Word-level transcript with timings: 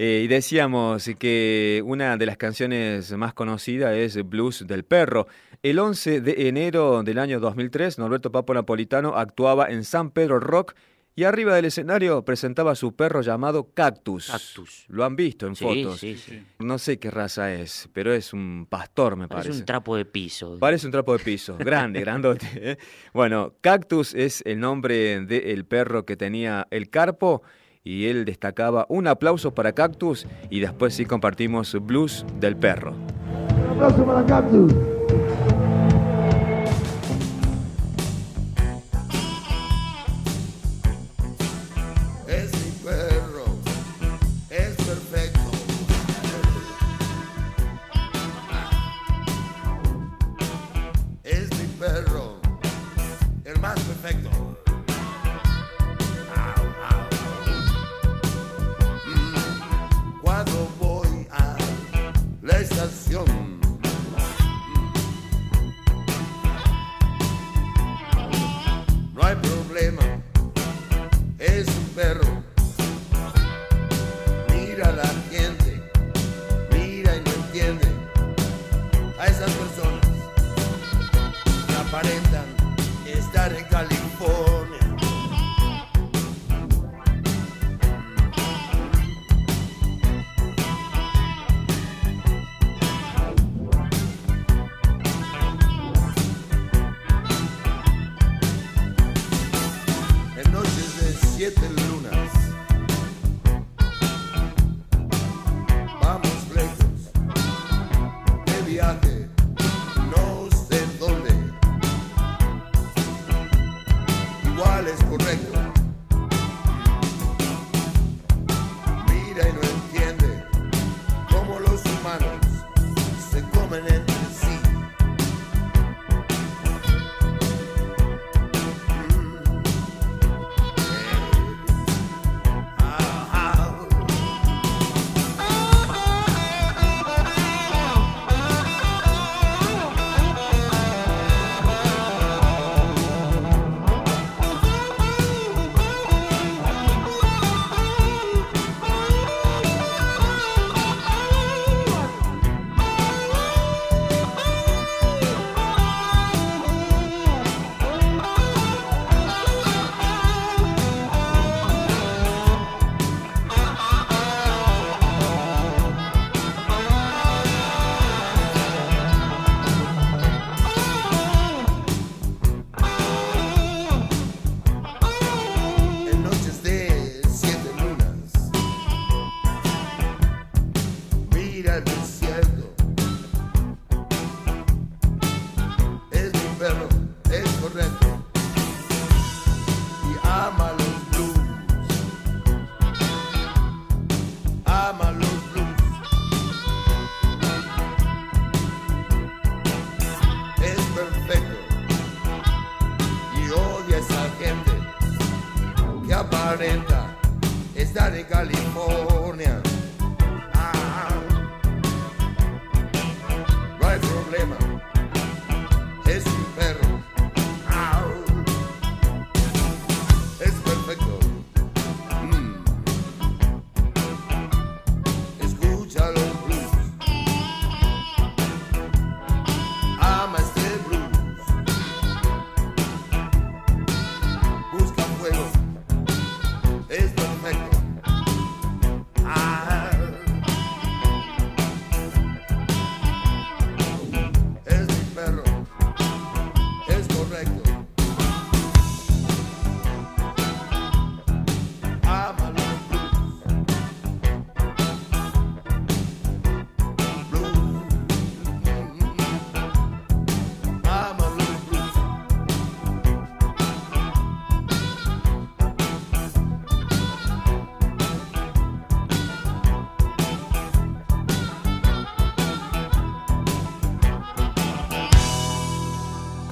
Eh, 0.04 0.22
y 0.24 0.28
decíamos 0.28 1.08
que 1.20 1.84
una 1.86 2.18
de 2.18 2.26
las 2.26 2.36
canciones 2.36 3.12
más 3.12 3.36
conocidas 3.36 3.94
es 3.94 4.16
Blues 4.28 4.66
del 4.66 4.84
Perro. 4.84 5.28
El 5.62 5.78
11 5.78 6.22
de 6.22 6.48
enero 6.48 7.04
del 7.04 7.20
año 7.20 7.40
2003, 7.40 8.00
Norberto 8.00 8.32
Papo 8.32 8.52
Napolitano 8.56 9.16
actuaba 9.16 9.68
en 9.70 9.84
San 9.84 10.10
Pedro 10.10 10.40
Rock 10.40 10.74
y 11.16 11.26
arriba 11.26 11.54
del 11.56 11.66
escenario 11.66 12.26
presentaba 12.26 12.72
a 12.72 12.76
su 12.76 12.96
perro 12.96 13.22
llamado 13.22 13.74
Cactus. 13.76 14.32
Cactus. 14.32 14.86
Lo 14.88 15.06
han 15.06 15.16
visto 15.16 15.46
en 15.46 15.56
Sí, 15.56 15.66
fotos. 15.66 16.00
sí, 16.00 16.18
sí. 16.18 16.42
No 16.58 16.80
sé 16.80 16.98
qué 16.98 17.12
raza 17.12 17.54
es, 17.54 17.88
pero 17.94 18.12
es 18.12 18.34
un 18.34 18.66
pastor, 18.68 19.16
me 19.18 19.28
Parece 19.28 19.50
parece. 19.50 19.60
un 19.60 19.66
trapo 19.68 19.96
de 19.98 20.06
piso. 20.06 20.58
Parece 20.58 20.88
un 20.88 20.94
trapo 20.94 21.16
de 21.16 21.24
piso, 21.24 21.58
grande, 21.60 22.00
grandote. 22.02 22.48
¿eh? 22.56 22.78
Bueno, 23.14 23.54
Cactus 23.62 24.16
es 24.16 24.42
el 24.48 24.60
nombre 24.60 25.20
del 25.28 25.66
perro 25.66 26.06
que 26.08 26.18
tenía 26.18 26.66
el 26.72 26.90
Carpo 26.90 27.44
y 27.84 28.06
él 28.06 28.26
destacaba 28.26 28.86
un 28.90 29.08
aplauso 29.08 29.54
para 29.54 29.74
Cactus 29.74 30.28
y 30.50 30.60
después 30.60 30.94
sí 30.94 31.06
compartimos 31.06 31.76
Blues 31.82 32.26
del 32.40 32.56
perro. 32.56 32.94
Un 32.94 33.74
aplauso 33.76 34.06
para 34.06 34.26
Cactus. 34.26 34.74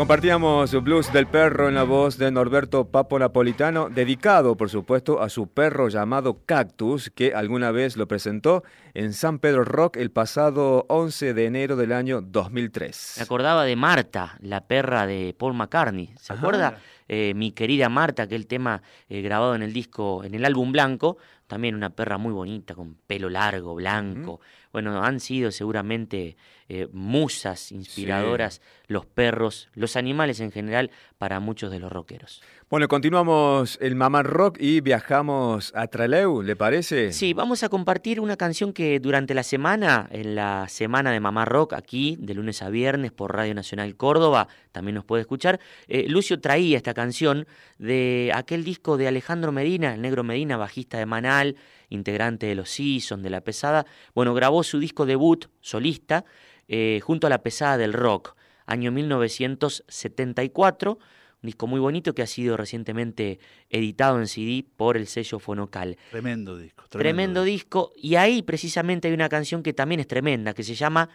Compartíamos 0.10 0.74
Blues 0.84 1.13
del 1.13 1.28
Perro 1.28 1.68
en 1.68 1.75
la 1.75 1.84
voz 1.84 2.18
de 2.18 2.32
Norberto 2.32 2.89
Papo 2.89 3.20
Napolitano, 3.20 3.89
dedicado, 3.89 4.58
por 4.58 4.72
supuesto, 4.72 5.22
a 5.22 5.30
su 5.30 5.50
perro 5.50 5.88
llamado 5.88 6.44
Cactus, 6.48 7.12
que 7.12 7.36
alguna 7.36 7.70
vez 7.70 7.96
lo 7.96 8.08
presentó 8.08 8.63
en 8.96 9.13
San 9.13 9.38
Pedro 9.38 9.66
Rock 9.66 9.98
el 9.98 10.10
pasado 10.10 10.88
11 10.89 11.36
de 11.36 11.46
enero 11.46 11.75
del 11.75 11.92
año 11.92 12.22
2003. 12.22 13.18
Me 13.18 13.24
acordaba 13.24 13.66
de 13.66 13.75
Marta, 13.75 14.36
la 14.42 14.62
perra 14.62 15.06
de 15.06 15.36
Paul 15.38 15.54
McCartney. 15.54 16.12
¿Se 16.20 16.34
Ajá. 16.34 16.42
acuerda? 16.42 16.80
Eh, 17.08 17.36
mi 17.36 17.51
querida 17.51 17.88
Marta, 17.88 18.24
aquel 18.24 18.48
tema 18.48 18.82
eh, 19.10 19.22
grabado 19.22 19.54
en 19.54 19.62
el 19.62 19.74
disco, 19.74 20.24
en 20.24 20.34
el 20.34 20.44
álbum 20.44 20.72
blanco. 20.72 21.18
También 21.46 21.75
una 21.75 21.92
perra 21.92 22.18
muy 22.18 22.34
bonita, 22.34 22.74
con 22.74 22.96
pelo 23.06 23.30
largo, 23.30 23.75
blanco. 23.75 24.39
Bueno, 24.71 25.03
han 25.03 25.19
sido 25.19 25.51
seguramente 25.51 26.38
eh, 26.67 26.88
musas 26.91 27.71
inspiradoras 27.71 28.61
los 28.88 29.05
perros, 29.05 29.69
los 29.73 29.95
animales 29.95 30.39
en 30.39 30.51
general, 30.51 30.91
para 31.17 31.39
muchos 31.39 31.71
de 31.71 31.79
los 31.79 31.91
rockeros. 31.91 32.41
Bueno, 32.69 32.88
continuamos 32.88 33.79
el 33.81 33.95
Mamá 33.95 34.21
Rock 34.21 34.57
y 34.59 34.81
viajamos 34.81 35.71
a 35.75 35.88
Trelew, 35.88 36.43
¿le 36.43 36.55
parece? 36.55 37.11
Sí, 37.11 37.33
vamos 37.33 37.63
a 37.63 37.69
compartir 37.69 38.19
una 38.19 38.38
canción 38.38 38.73
que 38.73 38.99
durante 38.99 39.33
la 39.33 39.41
semana, 39.41 40.07
en 40.11 40.35
la 40.35 40.67
semana 40.69 41.11
de 41.11 41.19
Mamá 41.19 41.45
Rock, 41.45 41.73
aquí, 41.73 42.15
de 42.19 42.35
lunes 42.35 42.61
a 42.61 42.69
viernes, 42.69 43.11
por 43.11 43.35
Radio 43.35 43.55
Nacional 43.55 43.95
Córdoba, 43.95 44.47
también 44.71 44.93
nos 44.93 45.05
puede 45.05 45.21
escuchar. 45.21 45.59
eh, 45.88 46.05
Lucio 46.07 46.39
traía 46.39 46.77
esta 46.77 46.93
canción 46.93 47.47
de 47.79 48.31
aquel 48.35 48.63
disco 48.63 48.97
de 48.97 49.07
Alejandro 49.07 49.51
Medina, 49.51 49.95
el 49.95 50.01
negro 50.01 50.23
Medina, 50.23 50.55
bajista 50.55 50.99
de 50.99 51.07
Manal, 51.07 51.55
integrante 51.89 52.48
de 52.48 52.55
los 52.55 52.69
Seasons, 52.69 53.24
de 53.24 53.29
La 53.29 53.41
Pesada. 53.41 53.86
Bueno, 54.13 54.34
grabó 54.34 54.63
su 54.63 54.79
disco 54.79 55.05
debut 55.05 55.46
solista 55.62 56.25
eh, 56.67 57.00
junto 57.03 57.27
a 57.27 57.29
La 57.29 57.43
Pesada 57.43 57.77
del 57.77 57.93
Rock, 57.93 58.36
año 58.65 58.91
1974. 58.91 61.00
Un 61.41 61.48
disco 61.48 61.67
muy 61.67 61.79
bonito 61.79 62.13
que 62.13 62.22
ha 62.22 62.27
sido 62.27 62.58
recientemente 62.58 63.39
editado 63.69 64.19
en 64.19 64.27
CD 64.27 64.65
por 64.75 64.98
el 64.98 65.08
sello 65.08 65.39
Fonocal. 65.39 65.98
Tremendo 66.12 66.58
disco. 66.58 66.84
Tremendo 66.89 67.43
disco. 67.43 67.93
Y 67.96 68.15
ahí 68.15 68.41
precisamente 68.41 69.08
hay 69.08 69.13
una 69.13 69.29
canción 69.29 69.63
que 69.63 69.74
también 69.74 70.01
es 70.01 70.08
tremenda, 70.08 70.53
que 70.53 70.63
se 70.63 70.75
llama 70.75 71.10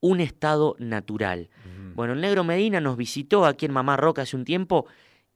Un 0.00 0.20
estado 0.20 0.76
natural. 0.78 1.50
Bueno, 1.94 2.14
el 2.14 2.22
negro 2.22 2.42
Medina 2.42 2.80
nos 2.80 2.96
visitó 2.96 3.44
aquí 3.44 3.66
en 3.66 3.72
Mamá 3.72 3.96
Roca 3.96 4.22
hace 4.22 4.34
un 4.34 4.44
tiempo 4.44 4.86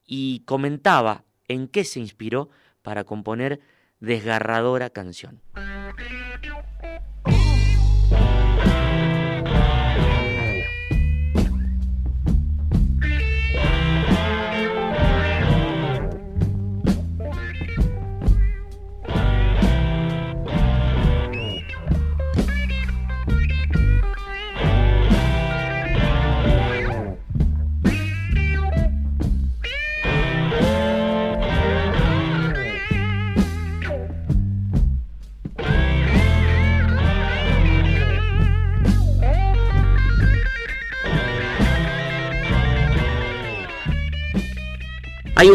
y 0.04 0.40
comentaba 0.40 1.24
en 1.46 1.68
qué 1.68 1.84
se 1.84 2.00
inspiró 2.00 2.48
para 2.82 3.04
componer 3.04 3.60
desgarradora 4.00 4.90
canción. 4.90 5.40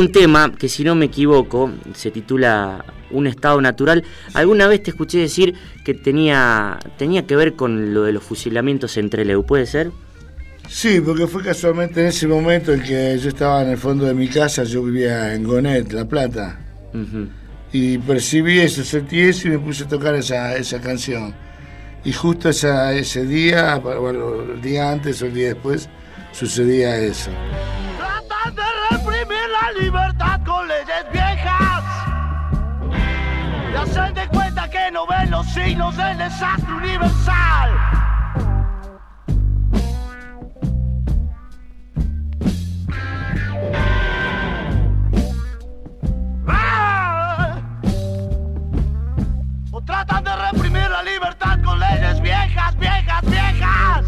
Un 0.06 0.12
tema 0.12 0.52
que 0.58 0.68
si 0.70 0.84
no 0.84 0.96
me 0.96 1.06
equivoco 1.06 1.72
se 1.94 2.12
titula 2.12 2.84
Un 3.12 3.28
estado 3.28 3.62
natural. 3.62 4.04
Alguna 4.34 4.68
vez 4.68 4.84
te 4.84 4.92
escuché 4.92 5.20
decir 5.20 5.54
que 5.86 5.94
tenía, 5.94 6.78
tenía 6.98 7.26
que 7.26 7.36
ver 7.36 7.54
con 7.56 7.94
lo 7.94 8.04
de 8.04 8.12
los 8.14 8.24
fusilamientos 8.24 8.98
entre 8.98 9.24
Leu, 9.26 9.46
¿puede 9.46 9.66
ser? 9.66 9.92
Sí, 10.68 11.00
porque 11.02 11.28
fue 11.28 11.44
casualmente 11.44 12.02
en 12.02 12.08
ese 12.08 12.28
momento 12.28 12.74
en 12.74 12.82
que 12.82 13.18
yo 13.20 13.30
estaba 13.30 13.62
en 13.64 13.70
el 13.72 13.78
fondo 13.78 14.06
de 14.06 14.14
mi 14.14 14.28
casa, 14.28 14.64
yo 14.64 14.82
vivía 14.84 15.34
en 15.36 15.44
Gonet, 15.44 15.92
La 15.92 16.06
Plata, 16.06 16.60
y 17.72 17.98
percibí 18.00 18.60
eso, 18.60 18.84
sentí 18.84 19.20
eso 19.20 19.48
y 19.48 19.52
me 19.52 19.60
puse 19.60 19.84
a 19.84 19.88
tocar 19.88 20.16
esa, 20.16 20.56
esa 20.56 20.80
canción. 20.82 21.34
Y 22.06 22.12
justo 22.14 22.50
esa- 22.50 22.94
ese 22.94 23.26
día, 23.26 23.76
bueno, 23.78 24.42
el 24.54 24.62
día 24.62 24.92
antes 24.92 25.22
o 25.22 25.26
el 25.28 25.34
día 25.34 25.48
después, 25.50 25.88
sucedía 26.32 26.98
eso. 26.98 27.30
Los 35.44 35.54
signos 35.54 35.98
del 35.98 36.18
desastre 36.18 36.74
universal. 36.74 37.70
¡Ah! 46.48 47.62
O 49.72 49.82
tratan 49.82 50.24
de 50.24 50.36
reprimir 50.36 50.90
la 50.90 51.04
libertad 51.04 51.60
con 51.64 51.80
leyes 51.80 52.22
viejas, 52.22 52.78
viejas, 52.78 53.22
viejas. 53.26 54.06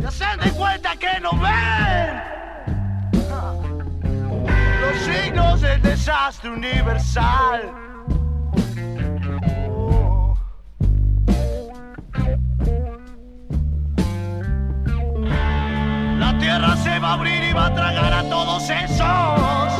Y 0.00 0.04
hacen 0.04 0.40
de 0.40 0.50
cuenta 0.52 0.96
que 0.96 1.20
no 1.20 1.32
ven 1.32 2.22
los 4.80 5.02
signos 5.02 5.60
del 5.60 5.82
desastre 5.82 6.50
universal. 6.50 7.91
Tierra 16.52 16.76
se 16.76 16.98
va 16.98 17.10
a 17.10 17.12
abrir 17.14 17.42
y 17.42 17.52
va 17.52 17.66
a 17.66 17.74
tragar 17.74 18.12
a 18.12 18.22
todos 18.28 18.68
esos. 18.68 19.71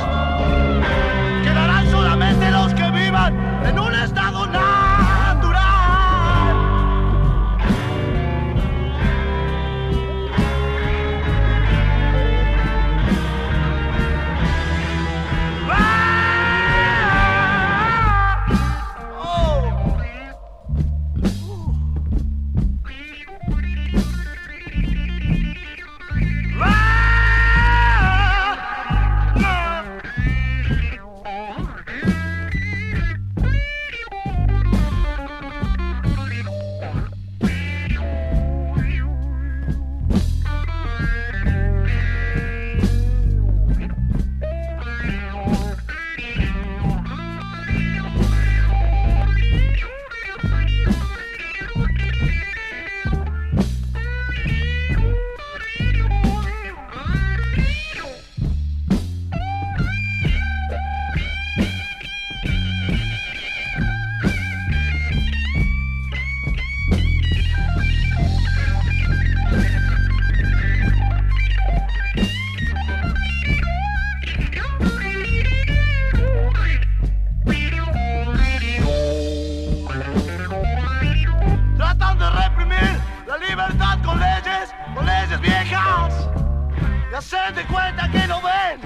Y 87.23 87.35
hacen 87.35 87.55
de 87.55 87.64
cuenta 87.67 88.11
que 88.11 88.26
no 88.26 88.41
ven 88.43 88.81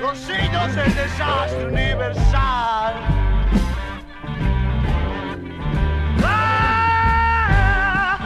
los 0.00 0.16
signos 0.18 0.74
del 0.74 0.94
desastre 0.94 1.66
universal. 1.66 2.94
¡Ah! 6.24 8.18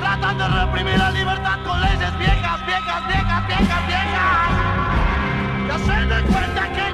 Tratan 0.00 0.38
de 0.38 0.48
reprimir 0.48 0.98
la 0.98 1.10
libertad 1.12 1.62
con 1.64 1.80
leyes 1.80 2.18
viejas, 2.18 2.66
viejas, 2.66 3.06
viejas, 3.06 3.46
viejas, 3.46 3.86
viejas. 3.86 4.50
Y 5.68 5.70
hacen 5.70 6.08
de 6.08 6.22
cuenta 6.22 6.72
que 6.72 6.91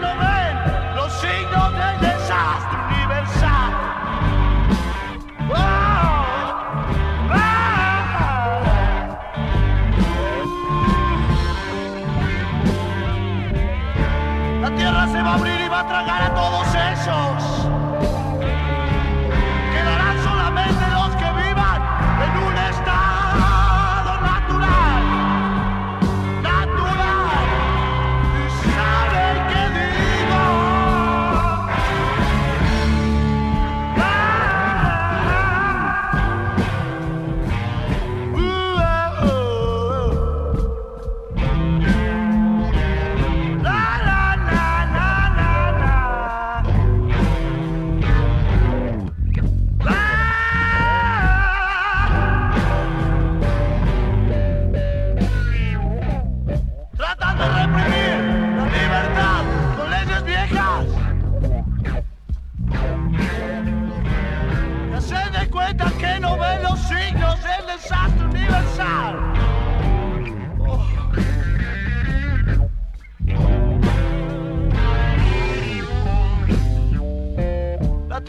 va 15.79 15.85
a 15.85 15.87
tragar 15.87 16.38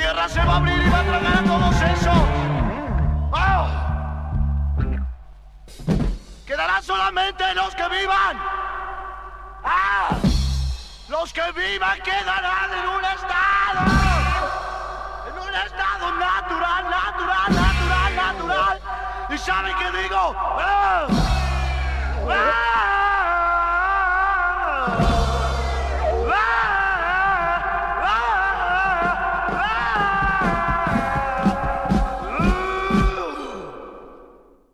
tierra 0.10 0.28
se 0.28 0.44
va 0.44 0.54
a 0.54 0.58
abrir 0.58 0.82
y 0.82 0.90
va 0.90 1.00
a 1.00 1.04
tragar 1.04 1.38
a 1.38 1.44
todos 1.44 1.82
esos. 1.82 2.18
¡Oh! 3.32 3.68
Quedarán 6.48 6.82
solamente 6.82 7.54
los 7.54 7.76
que 7.76 7.90
vivan. 7.90 8.40
¡Ah! 9.64 10.10
Los 11.10 11.32
que 11.32 11.52
vivan 11.52 12.00
quedarán 12.02 12.72
en 12.74 12.90
un 12.90 13.06
estado. 13.06 13.82
En 15.28 15.34
un 15.48 15.56
estado 15.56 16.12
natural, 16.14 16.90
natural, 16.90 17.56
natural, 17.56 18.16
natural. 18.16 18.82
¿Y 19.30 19.38
saben 19.38 19.76
qué 19.78 19.92
digo? 20.02 20.36
¡Ah! 20.36 21.08
¡Ah! 22.32 22.89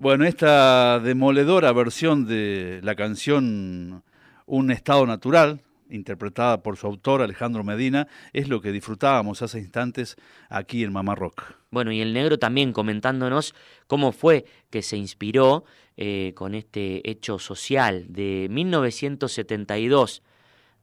Bueno, 0.05 0.25
esta 0.25 0.99
demoledora 0.99 1.73
versión 1.73 2.27
de 2.27 2.79
la 2.83 2.93
canción 2.93 4.03
Un 4.45 4.69
estado 4.69 5.07
natural, 5.07 5.61
interpretada 5.89 6.61
por 6.61 6.77
su 6.77 6.85
autor 6.85 7.23
Alejandro 7.23 7.63
Medina, 7.63 8.07
es 8.31 8.47
lo 8.47 8.61
que 8.61 8.71
disfrutábamos 8.71 9.41
hace 9.41 9.57
instantes 9.57 10.15
aquí 10.47 10.83
en 10.83 10.93
Mamá 10.93 11.15
Rock. 11.15 11.55
Bueno, 11.71 11.91
y 11.91 12.01
el 12.01 12.13
negro 12.13 12.37
también 12.37 12.71
comentándonos 12.71 13.55
cómo 13.87 14.11
fue 14.11 14.45
que 14.69 14.83
se 14.83 14.95
inspiró 14.95 15.65
eh, 15.97 16.33
con 16.35 16.53
este 16.53 17.09
hecho 17.09 17.39
social 17.39 18.05
de 18.07 18.45
1972. 18.51 20.21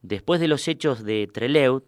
Después 0.02 0.40
de 0.40 0.48
los 0.48 0.66
hechos 0.66 1.04
de 1.04 1.28
Trelew, 1.32 1.84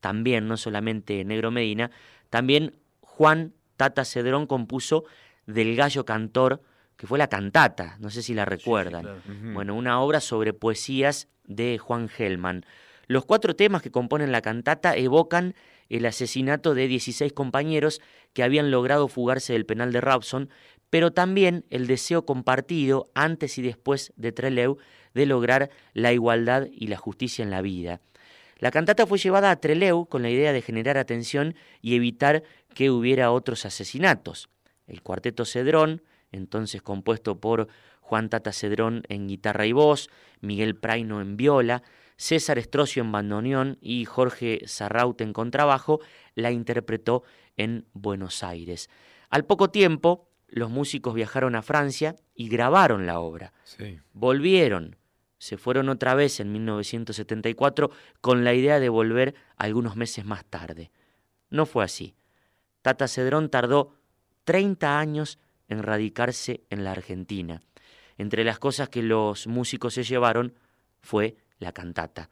también, 0.00 0.48
no 0.48 0.58
solamente 0.58 1.24
Negro 1.24 1.50
Medina, 1.50 1.90
también 2.28 2.74
Juan 3.00 3.54
Tata 3.78 4.04
Cedrón 4.04 4.46
compuso 4.46 5.04
Del 5.46 5.76
Gallo 5.76 6.04
Cantor, 6.04 6.60
que 6.96 7.06
fue 7.06 7.18
la 7.18 7.28
cantata, 7.28 7.96
no 8.00 8.10
sé 8.10 8.22
si 8.22 8.34
la 8.34 8.44
recuerdan. 8.44 9.22
Bueno, 9.52 9.74
una 9.74 10.00
obra 10.00 10.20
sobre 10.20 10.52
poesías 10.52 11.28
de 11.44 11.78
Juan 11.78 12.08
Gelman. 12.08 12.64
Los 13.06 13.24
cuatro 13.24 13.54
temas 13.54 13.82
que 13.82 13.90
componen 13.90 14.32
la 14.32 14.40
cantata 14.40 14.96
evocan 14.96 15.54
el 15.88 16.06
asesinato 16.06 16.74
de 16.74 16.88
16 16.88 17.32
compañeros 17.32 18.00
que 18.32 18.42
habían 18.42 18.70
logrado 18.70 19.08
fugarse 19.08 19.52
del 19.52 19.66
penal 19.66 19.92
de 19.92 20.00
Robson, 20.00 20.48
pero 20.90 21.12
también 21.12 21.64
el 21.70 21.86
deseo 21.86 22.24
compartido 22.24 23.10
antes 23.14 23.58
y 23.58 23.62
después 23.62 24.12
de 24.16 24.32
Trelew 24.32 24.78
de 25.12 25.26
lograr 25.26 25.70
la 25.92 26.12
igualdad 26.12 26.68
y 26.70 26.86
la 26.86 26.96
justicia 26.96 27.42
en 27.42 27.50
la 27.50 27.62
vida. 27.62 28.00
La 28.58 28.70
cantata 28.70 29.06
fue 29.06 29.18
llevada 29.18 29.50
a 29.50 29.56
Trelew 29.56 30.06
con 30.06 30.22
la 30.22 30.30
idea 30.30 30.52
de 30.52 30.62
generar 30.62 30.96
atención 30.96 31.54
y 31.82 31.96
evitar 31.96 32.44
que 32.74 32.90
hubiera 32.90 33.30
otros 33.30 33.66
asesinatos. 33.66 34.48
El 34.86 35.02
cuarteto 35.02 35.44
Cedrón, 35.44 36.02
entonces 36.34 36.82
compuesto 36.82 37.40
por 37.40 37.68
Juan 38.00 38.28
Tata 38.28 38.52
Cedrón 38.52 39.02
en 39.08 39.28
guitarra 39.28 39.66
y 39.66 39.72
voz, 39.72 40.10
Miguel 40.40 40.76
Praino 40.76 41.20
en 41.20 41.36
viola, 41.36 41.82
César 42.16 42.58
Estrocio 42.58 43.02
en 43.02 43.12
bandoneón 43.12 43.78
y 43.80 44.04
Jorge 44.04 44.60
Sarraute 44.66 45.24
en 45.24 45.32
contrabajo, 45.32 46.00
la 46.34 46.50
interpretó 46.50 47.22
en 47.56 47.86
Buenos 47.92 48.42
Aires. 48.42 48.90
Al 49.30 49.44
poco 49.44 49.70
tiempo, 49.70 50.28
los 50.48 50.70
músicos 50.70 51.14
viajaron 51.14 51.56
a 51.56 51.62
Francia 51.62 52.16
y 52.34 52.48
grabaron 52.48 53.06
la 53.06 53.20
obra. 53.20 53.52
Volvieron, 54.12 54.96
se 55.38 55.56
fueron 55.56 55.88
otra 55.88 56.14
vez 56.14 56.40
en 56.40 56.52
1974 56.52 57.90
con 58.20 58.44
la 58.44 58.54
idea 58.54 58.80
de 58.80 58.88
volver 58.88 59.34
algunos 59.56 59.96
meses 59.96 60.24
más 60.24 60.44
tarde. 60.44 60.90
No 61.50 61.66
fue 61.66 61.84
así. 61.84 62.14
Tata 62.82 63.08
Cedrón 63.08 63.50
tardó 63.50 63.94
30 64.44 64.98
años 64.98 65.38
en 65.68 65.82
radicarse 65.82 66.62
en 66.70 66.84
la 66.84 66.92
Argentina. 66.92 67.60
Entre 68.18 68.44
las 68.44 68.58
cosas 68.58 68.88
que 68.88 69.02
los 69.02 69.46
músicos 69.46 69.94
se 69.94 70.04
llevaron 70.04 70.54
fue 71.00 71.36
la 71.58 71.72
cantata. 71.72 72.30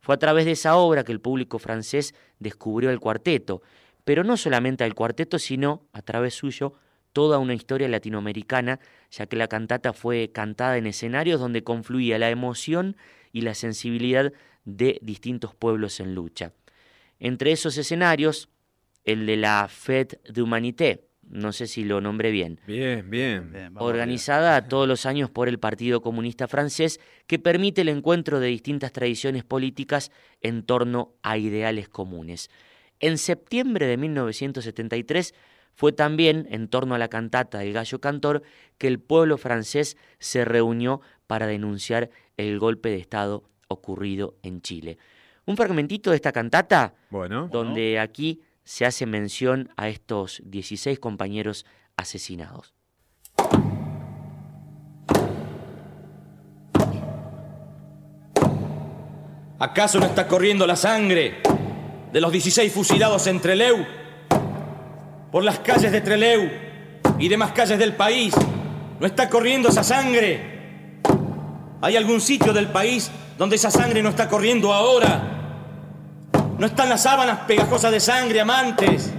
Fue 0.00 0.14
a 0.14 0.18
través 0.18 0.44
de 0.44 0.52
esa 0.52 0.76
obra 0.76 1.04
que 1.04 1.12
el 1.12 1.20
público 1.20 1.58
francés 1.58 2.14
descubrió 2.40 2.90
el 2.90 2.98
cuarteto, 2.98 3.62
pero 4.04 4.24
no 4.24 4.36
solamente 4.36 4.84
al 4.84 4.94
cuarteto, 4.94 5.38
sino 5.38 5.86
a 5.92 6.02
través 6.02 6.34
suyo 6.34 6.74
toda 7.12 7.38
una 7.38 7.54
historia 7.54 7.88
latinoamericana, 7.88 8.80
ya 9.10 9.26
que 9.26 9.36
la 9.36 9.48
cantata 9.48 9.92
fue 9.92 10.30
cantada 10.32 10.76
en 10.76 10.86
escenarios 10.86 11.40
donde 11.40 11.62
confluía 11.62 12.18
la 12.18 12.30
emoción 12.30 12.96
y 13.32 13.42
la 13.42 13.54
sensibilidad 13.54 14.32
de 14.64 14.98
distintos 15.02 15.54
pueblos 15.54 16.00
en 16.00 16.14
lucha. 16.14 16.52
Entre 17.18 17.52
esos 17.52 17.76
escenarios, 17.76 18.48
el 19.04 19.26
de 19.26 19.36
la 19.36 19.68
Fête 19.68 20.20
d'Humanité, 20.32 21.08
no 21.32 21.52
sé 21.52 21.66
si 21.66 21.84
lo 21.84 22.00
nombré 22.00 22.30
bien. 22.30 22.60
Bien, 22.66 23.08
bien. 23.10 23.72
organizada 23.76 24.68
todos 24.68 24.86
los 24.86 25.06
años 25.06 25.30
por 25.30 25.48
el 25.48 25.58
Partido 25.58 26.02
Comunista 26.02 26.46
Francés, 26.46 27.00
que 27.26 27.38
permite 27.38 27.80
el 27.80 27.88
encuentro 27.88 28.38
de 28.38 28.48
distintas 28.48 28.92
tradiciones 28.92 29.42
políticas 29.42 30.12
en 30.42 30.62
torno 30.62 31.14
a 31.22 31.38
ideales 31.38 31.88
comunes. 31.88 32.50
En 33.00 33.18
septiembre 33.18 33.86
de 33.86 33.96
1973 33.96 35.34
fue 35.74 35.92
también 35.92 36.46
en 36.50 36.68
torno 36.68 36.94
a 36.94 36.98
la 36.98 37.08
cantata 37.08 37.58
del 37.58 37.72
gallo 37.72 37.98
cantor 37.98 38.42
que 38.76 38.86
el 38.86 39.00
pueblo 39.00 39.38
francés 39.38 39.96
se 40.18 40.44
reunió 40.44 41.00
para 41.26 41.46
denunciar 41.46 42.10
el 42.36 42.58
golpe 42.58 42.90
de 42.90 42.98
Estado 42.98 43.44
ocurrido 43.68 44.36
en 44.42 44.60
Chile. 44.60 44.98
Un 45.46 45.56
fragmentito 45.56 46.10
de 46.10 46.16
esta 46.16 46.30
cantata, 46.30 46.94
bueno, 47.10 47.48
donde 47.50 47.98
aquí 47.98 48.42
se 48.64 48.86
hace 48.86 49.06
mención 49.06 49.70
a 49.76 49.88
estos 49.88 50.42
16 50.44 50.98
compañeros 50.98 51.66
asesinados. 51.96 52.74
¿Acaso 59.58 60.00
no 60.00 60.06
está 60.06 60.26
corriendo 60.26 60.66
la 60.66 60.74
sangre 60.74 61.40
de 62.12 62.20
los 62.20 62.32
16 62.32 62.72
fusilados 62.72 63.26
en 63.28 63.40
Treleu? 63.40 63.86
Por 65.30 65.44
las 65.44 65.60
calles 65.60 65.92
de 65.92 66.00
Treleu 66.00 66.50
y 67.18 67.28
demás 67.28 67.52
calles 67.52 67.78
del 67.78 67.94
país, 67.94 68.34
¿no 68.98 69.06
está 69.06 69.30
corriendo 69.30 69.68
esa 69.68 69.84
sangre? 69.84 70.98
¿Hay 71.80 71.96
algún 71.96 72.20
sitio 72.20 72.52
del 72.52 72.68
país 72.68 73.10
donde 73.38 73.56
esa 73.56 73.70
sangre 73.70 74.02
no 74.02 74.08
está 74.08 74.28
corriendo 74.28 74.72
ahora? 74.72 75.41
No 76.62 76.68
están 76.68 76.88
las 76.88 77.02
sábanas 77.02 77.40
pegajosas 77.48 77.90
de 77.90 77.98
sangre, 77.98 78.40
amantes, 78.40 79.10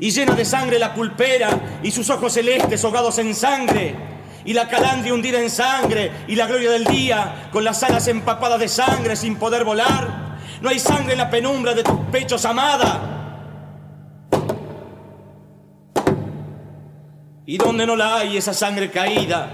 y 0.00 0.10
llena 0.10 0.34
de 0.34 0.44
sangre 0.44 0.80
la 0.80 0.92
pulpera 0.92 1.78
y 1.80 1.92
sus 1.92 2.10
ojos 2.10 2.32
celestes 2.32 2.84
ahogados 2.84 3.18
en 3.18 3.36
sangre, 3.36 3.94
y 4.44 4.52
la 4.52 4.66
calandria 4.66 5.14
hundida 5.14 5.40
en 5.40 5.48
sangre, 5.48 6.10
y 6.26 6.34
la 6.34 6.48
gloria 6.48 6.72
del 6.72 6.82
día 6.82 7.50
con 7.52 7.62
las 7.62 7.84
alas 7.84 8.08
empapadas 8.08 8.58
de 8.58 8.66
sangre 8.66 9.14
sin 9.14 9.36
poder 9.36 9.62
volar. 9.62 10.40
No 10.60 10.70
hay 10.70 10.80
sangre 10.80 11.12
en 11.12 11.18
la 11.18 11.30
penumbra 11.30 11.72
de 11.72 11.84
tus 11.84 12.00
pechos, 12.10 12.44
amada. 12.44 13.38
¿Y 17.46 17.58
dónde 17.58 17.86
no 17.86 17.94
la 17.94 18.16
hay 18.16 18.38
esa 18.38 18.54
sangre 18.54 18.90
caída 18.90 19.50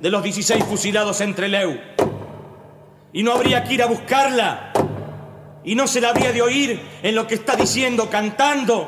de 0.00 0.08
los 0.08 0.22
16 0.22 0.64
fusilados 0.64 1.20
entre 1.20 1.50
Leu? 1.50 1.78
¿Y 3.12 3.22
no 3.22 3.32
habría 3.32 3.62
que 3.62 3.74
ir 3.74 3.82
a 3.82 3.86
buscarla? 3.88 4.72
Y 5.64 5.74
no 5.74 5.86
se 5.86 6.00
la 6.00 6.10
había 6.10 6.32
de 6.32 6.42
oír 6.42 6.80
en 7.02 7.14
lo 7.14 7.26
que 7.26 7.34
está 7.34 7.56
diciendo 7.56 8.10
cantando. 8.10 8.86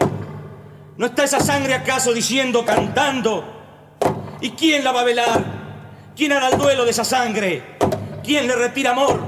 ¿No 0.96 1.06
está 1.06 1.24
esa 1.24 1.40
sangre 1.40 1.74
acaso 1.74 2.12
diciendo 2.12 2.64
cantando? 2.64 3.44
¿Y 4.40 4.50
quién 4.50 4.84
la 4.84 4.92
va 4.92 5.00
a 5.00 5.04
velar? 5.04 5.44
¿Quién 6.16 6.32
hará 6.32 6.48
el 6.48 6.58
duelo 6.58 6.84
de 6.84 6.90
esa 6.90 7.04
sangre? 7.04 7.76
¿Quién 8.22 8.46
le 8.46 8.54
retira 8.54 8.90
amor? 8.90 9.20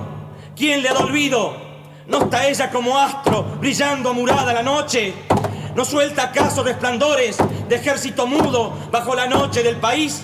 ¿Quién 0.54 0.82
le 0.82 0.88
da 0.88 0.98
olvido? 1.00 1.56
¿No 2.06 2.22
está 2.24 2.46
ella 2.46 2.70
como 2.70 2.98
astro 2.98 3.42
brillando 3.60 4.10
amurada 4.10 4.52
la 4.52 4.62
noche? 4.62 5.12
¿No 5.74 5.84
suelta 5.84 6.24
acaso 6.24 6.62
resplandores 6.62 7.36
de 7.68 7.76
ejército 7.76 8.26
mudo 8.26 8.72
bajo 8.90 9.14
la 9.14 9.26
noche 9.26 9.62
del 9.62 9.76
país? 9.76 10.22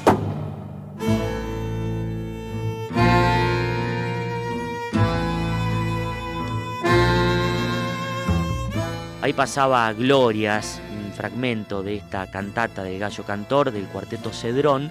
Ahí 9.23 9.35
pasaba 9.35 9.93
Glorias, 9.93 10.83
un 11.07 11.13
fragmento 11.13 11.85
de 11.85 11.95
esta 11.95 12.29
cantata 12.29 12.83
del 12.83 12.99
gallo 12.99 13.23
cantor 13.23 13.71
del 13.71 13.87
cuarteto 13.87 14.33
Cedrón, 14.33 14.91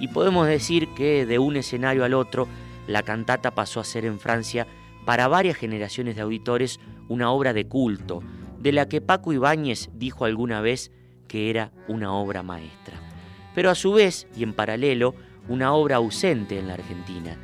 y 0.00 0.08
podemos 0.08 0.46
decir 0.46 0.88
que 0.96 1.26
de 1.26 1.38
un 1.38 1.56
escenario 1.56 2.02
al 2.02 2.14
otro, 2.14 2.48
la 2.86 3.02
cantata 3.02 3.50
pasó 3.50 3.80
a 3.80 3.84
ser 3.84 4.06
en 4.06 4.18
Francia 4.18 4.66
para 5.04 5.28
varias 5.28 5.58
generaciones 5.58 6.16
de 6.16 6.22
auditores 6.22 6.80
una 7.10 7.30
obra 7.30 7.52
de 7.52 7.68
culto, 7.68 8.22
de 8.58 8.72
la 8.72 8.88
que 8.88 9.02
Paco 9.02 9.34
Ibáñez 9.34 9.90
dijo 9.92 10.24
alguna 10.24 10.62
vez 10.62 10.90
que 11.28 11.50
era 11.50 11.70
una 11.86 12.14
obra 12.14 12.42
maestra. 12.42 12.96
Pero 13.54 13.68
a 13.68 13.74
su 13.74 13.92
vez, 13.92 14.26
y 14.34 14.42
en 14.42 14.54
paralelo, 14.54 15.14
una 15.48 15.74
obra 15.74 15.96
ausente 15.96 16.58
en 16.58 16.68
la 16.68 16.74
Argentina, 16.74 17.36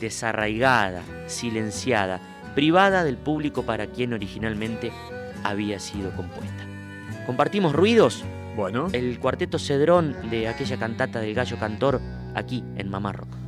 desarraigada, 0.00 1.02
silenciada, 1.26 2.22
privada 2.54 3.04
del 3.04 3.18
público 3.18 3.64
para 3.64 3.88
quien 3.88 4.14
originalmente 4.14 4.90
había 5.44 5.78
sido 5.78 6.10
compuesta. 6.16 6.64
Compartimos 7.26 7.72
ruidos. 7.72 8.24
Bueno. 8.56 8.88
El 8.92 9.18
cuarteto 9.20 9.58
Cedrón 9.58 10.16
de 10.30 10.48
aquella 10.48 10.76
cantata 10.78 11.20
del 11.20 11.34
gallo 11.34 11.58
cantor 11.58 12.00
aquí 12.34 12.64
en 12.76 12.88
Mamá 12.88 13.12
Rock. 13.12 13.43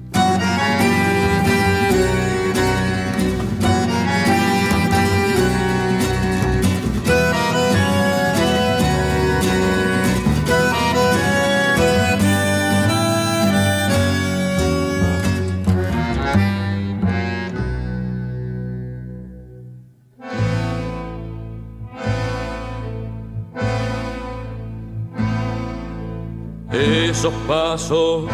Esos 27.18 27.32
pasos 27.48 28.24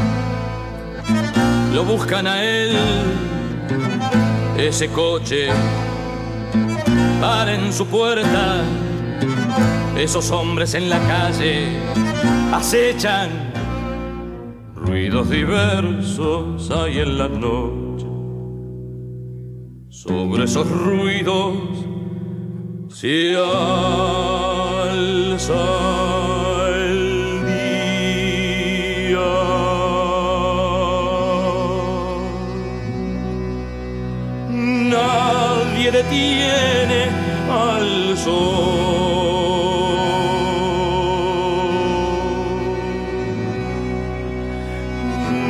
lo 1.72 1.84
buscan 1.84 2.26
a 2.26 2.42
él, 2.42 2.76
ese 4.58 4.88
coche 4.88 5.50
para 7.20 7.54
en 7.54 7.72
su 7.72 7.86
puerta, 7.86 8.64
esos 9.96 10.32
hombres 10.32 10.74
en 10.74 10.90
la 10.90 10.98
calle 10.98 11.78
acechan, 12.52 13.30
ruidos 14.74 15.30
diversos 15.30 16.68
hay 16.72 16.98
en 16.98 17.18
la 17.18 17.28
noche, 17.28 18.06
sobre 19.90 20.42
esos 20.42 20.68
ruidos 20.68 21.54
se 22.88 23.36
alza 24.76 25.22
Detiene 36.12 37.08
al 37.48 38.18
sol. 38.18 38.32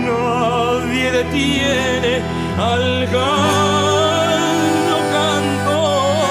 Nadie 0.06 1.10
detiene 1.10 2.14
al 2.56 3.06
gallo 3.08 4.98
cantor. 5.10 6.22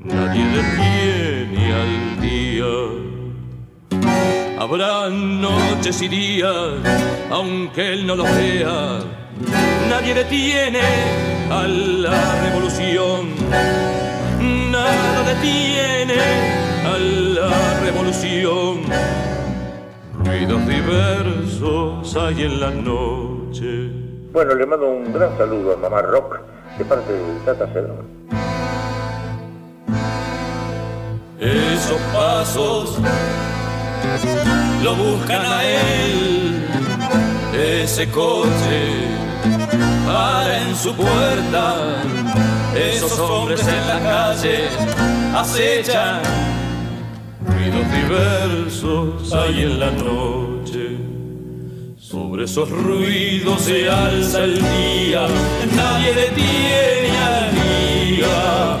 Nadie 0.00 0.44
detiene 0.58 1.62
al 1.82 1.94
día. 2.20 2.74
Habrá 4.58 5.08
noches 5.08 6.02
y 6.02 6.08
días, 6.08 6.74
aunque 7.30 7.94
él 7.94 8.06
no 8.06 8.16
lo 8.16 8.24
vea. 8.24 8.99
Nadie 9.90 10.14
detiene 10.14 10.80
a 11.50 11.66
la 11.66 12.42
revolución. 12.44 13.34
Nada 14.70 15.22
detiene 15.24 16.14
a 16.86 16.96
la 16.96 17.80
revolución. 17.80 18.84
Ruidos 20.24 20.66
diversos 20.68 22.16
hay 22.16 22.44
en 22.44 22.60
la 22.60 22.70
noche. 22.70 23.90
Bueno, 24.32 24.54
le 24.54 24.64
mando 24.64 24.88
un 24.90 25.12
gran 25.12 25.36
saludo 25.36 25.72
a 25.72 25.76
Mamá 25.76 26.02
Rock 26.02 26.38
de 26.78 26.84
parte 26.84 27.12
de 27.12 27.40
Tata 27.44 27.66
Cedrón. 27.66 28.06
Esos 31.40 32.00
pasos 32.12 32.96
lo 34.84 34.94
buscan 34.94 35.44
a 35.44 35.64
él, 35.64 36.64
ese 37.52 38.08
coche 38.10 39.19
en 40.10 40.76
su 40.76 40.94
puerta, 40.94 42.02
esos 42.74 43.18
hombres 43.18 43.60
en 43.66 43.88
la 43.88 44.00
calle 44.00 44.68
acechan, 45.34 46.20
ruidos 47.46 47.86
diversos 47.92 49.32
hay 49.34 49.62
en 49.62 49.80
la 49.80 49.90
noche. 49.90 50.96
Sobre 51.98 52.44
esos 52.44 52.68
ruidos 52.68 53.60
se 53.62 53.88
alza 53.88 54.44
el 54.44 54.56
día, 54.56 55.26
nadie 55.76 56.12
detiene 56.12 57.18
al 57.18 57.50
día, 57.54 58.78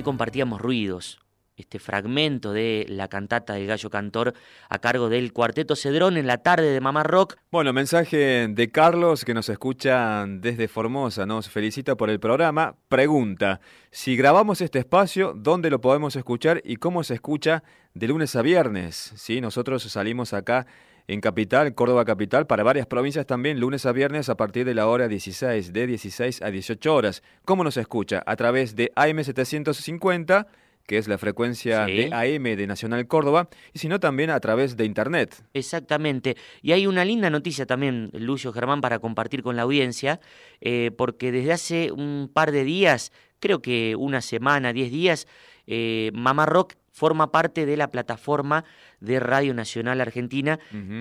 ahí 0.00 0.02
compartíamos 0.02 0.60
ruidos. 0.60 1.20
Este 1.56 1.78
fragmento 1.78 2.54
de 2.54 2.86
la 2.88 3.08
cantata 3.08 3.52
del 3.52 3.66
gallo 3.66 3.90
cantor 3.90 4.32
a 4.70 4.78
cargo 4.78 5.10
del 5.10 5.34
cuarteto 5.34 5.76
Cedrón 5.76 6.16
en 6.16 6.26
la 6.26 6.38
tarde 6.38 6.70
de 6.72 6.80
Mamá 6.80 7.02
Rock. 7.02 7.36
Bueno, 7.50 7.74
mensaje 7.74 8.48
de 8.48 8.70
Carlos 8.70 9.26
que 9.26 9.34
nos 9.34 9.50
escucha 9.50 10.24
desde 10.26 10.68
Formosa, 10.68 11.26
nos 11.26 11.50
felicita 11.50 11.96
por 11.96 12.08
el 12.08 12.18
programa. 12.18 12.76
Pregunta, 12.88 13.60
si 13.90 14.16
grabamos 14.16 14.62
este 14.62 14.78
espacio, 14.78 15.34
¿dónde 15.36 15.68
lo 15.68 15.82
podemos 15.82 16.16
escuchar 16.16 16.62
y 16.64 16.76
cómo 16.76 17.04
se 17.04 17.12
escucha 17.12 17.62
de 17.92 18.08
lunes 18.08 18.34
a 18.36 18.40
viernes? 18.40 19.12
¿Sí? 19.16 19.42
Nosotros 19.42 19.82
salimos 19.82 20.32
acá 20.32 20.66
en 21.10 21.20
Capital, 21.20 21.74
Córdoba 21.74 22.04
Capital, 22.04 22.46
para 22.46 22.62
varias 22.62 22.86
provincias 22.86 23.26
también, 23.26 23.58
lunes 23.58 23.84
a 23.84 23.90
viernes 23.90 24.28
a 24.28 24.36
partir 24.36 24.64
de 24.64 24.74
la 24.74 24.86
hora 24.86 25.08
16, 25.08 25.72
de 25.72 25.86
16 25.88 26.40
a 26.40 26.52
18 26.52 26.94
horas. 26.94 27.24
¿Cómo 27.44 27.64
nos 27.64 27.76
escucha? 27.76 28.22
A 28.26 28.36
través 28.36 28.76
de 28.76 28.92
AM750 28.94 30.46
que 30.86 30.98
es 30.98 31.06
la 31.08 31.18
frecuencia 31.18 31.86
Sí. 31.86 31.92
de 31.92 32.14
AM 32.14 32.56
de 32.56 32.66
Nacional 32.66 33.06
Córdoba, 33.06 33.48
y 33.72 33.78
si 33.78 33.86
no 33.86 34.00
también 34.00 34.30
a 34.30 34.40
través 34.40 34.76
de 34.76 34.84
Internet. 34.84 35.44
Exactamente. 35.54 36.36
Y 36.62 36.72
hay 36.72 36.88
una 36.88 37.04
linda 37.04 37.30
noticia 37.30 37.64
también, 37.64 38.10
Lucio 38.12 38.52
Germán, 38.52 38.80
para 38.80 38.98
compartir 38.98 39.44
con 39.44 39.54
la 39.54 39.62
audiencia, 39.62 40.20
eh, 40.60 40.90
porque 40.96 41.30
desde 41.30 41.52
hace 41.52 41.92
un 41.92 42.28
par 42.32 42.50
de 42.50 42.64
días, 42.64 43.12
creo 43.38 43.62
que 43.62 43.94
una 43.96 44.20
semana, 44.20 44.72
diez 44.72 44.90
días, 44.90 45.28
eh, 45.68 46.10
Mamá 46.12 46.46
Rock 46.46 46.74
forma 47.00 47.26
parte 47.32 47.64
de 47.66 47.76
la 47.76 47.88
plataforma 47.90 48.64
de 49.00 49.18
Radio 49.20 49.54
Nacional 49.54 50.00
Argentina 50.02 50.58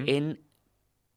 en 0.07 0.39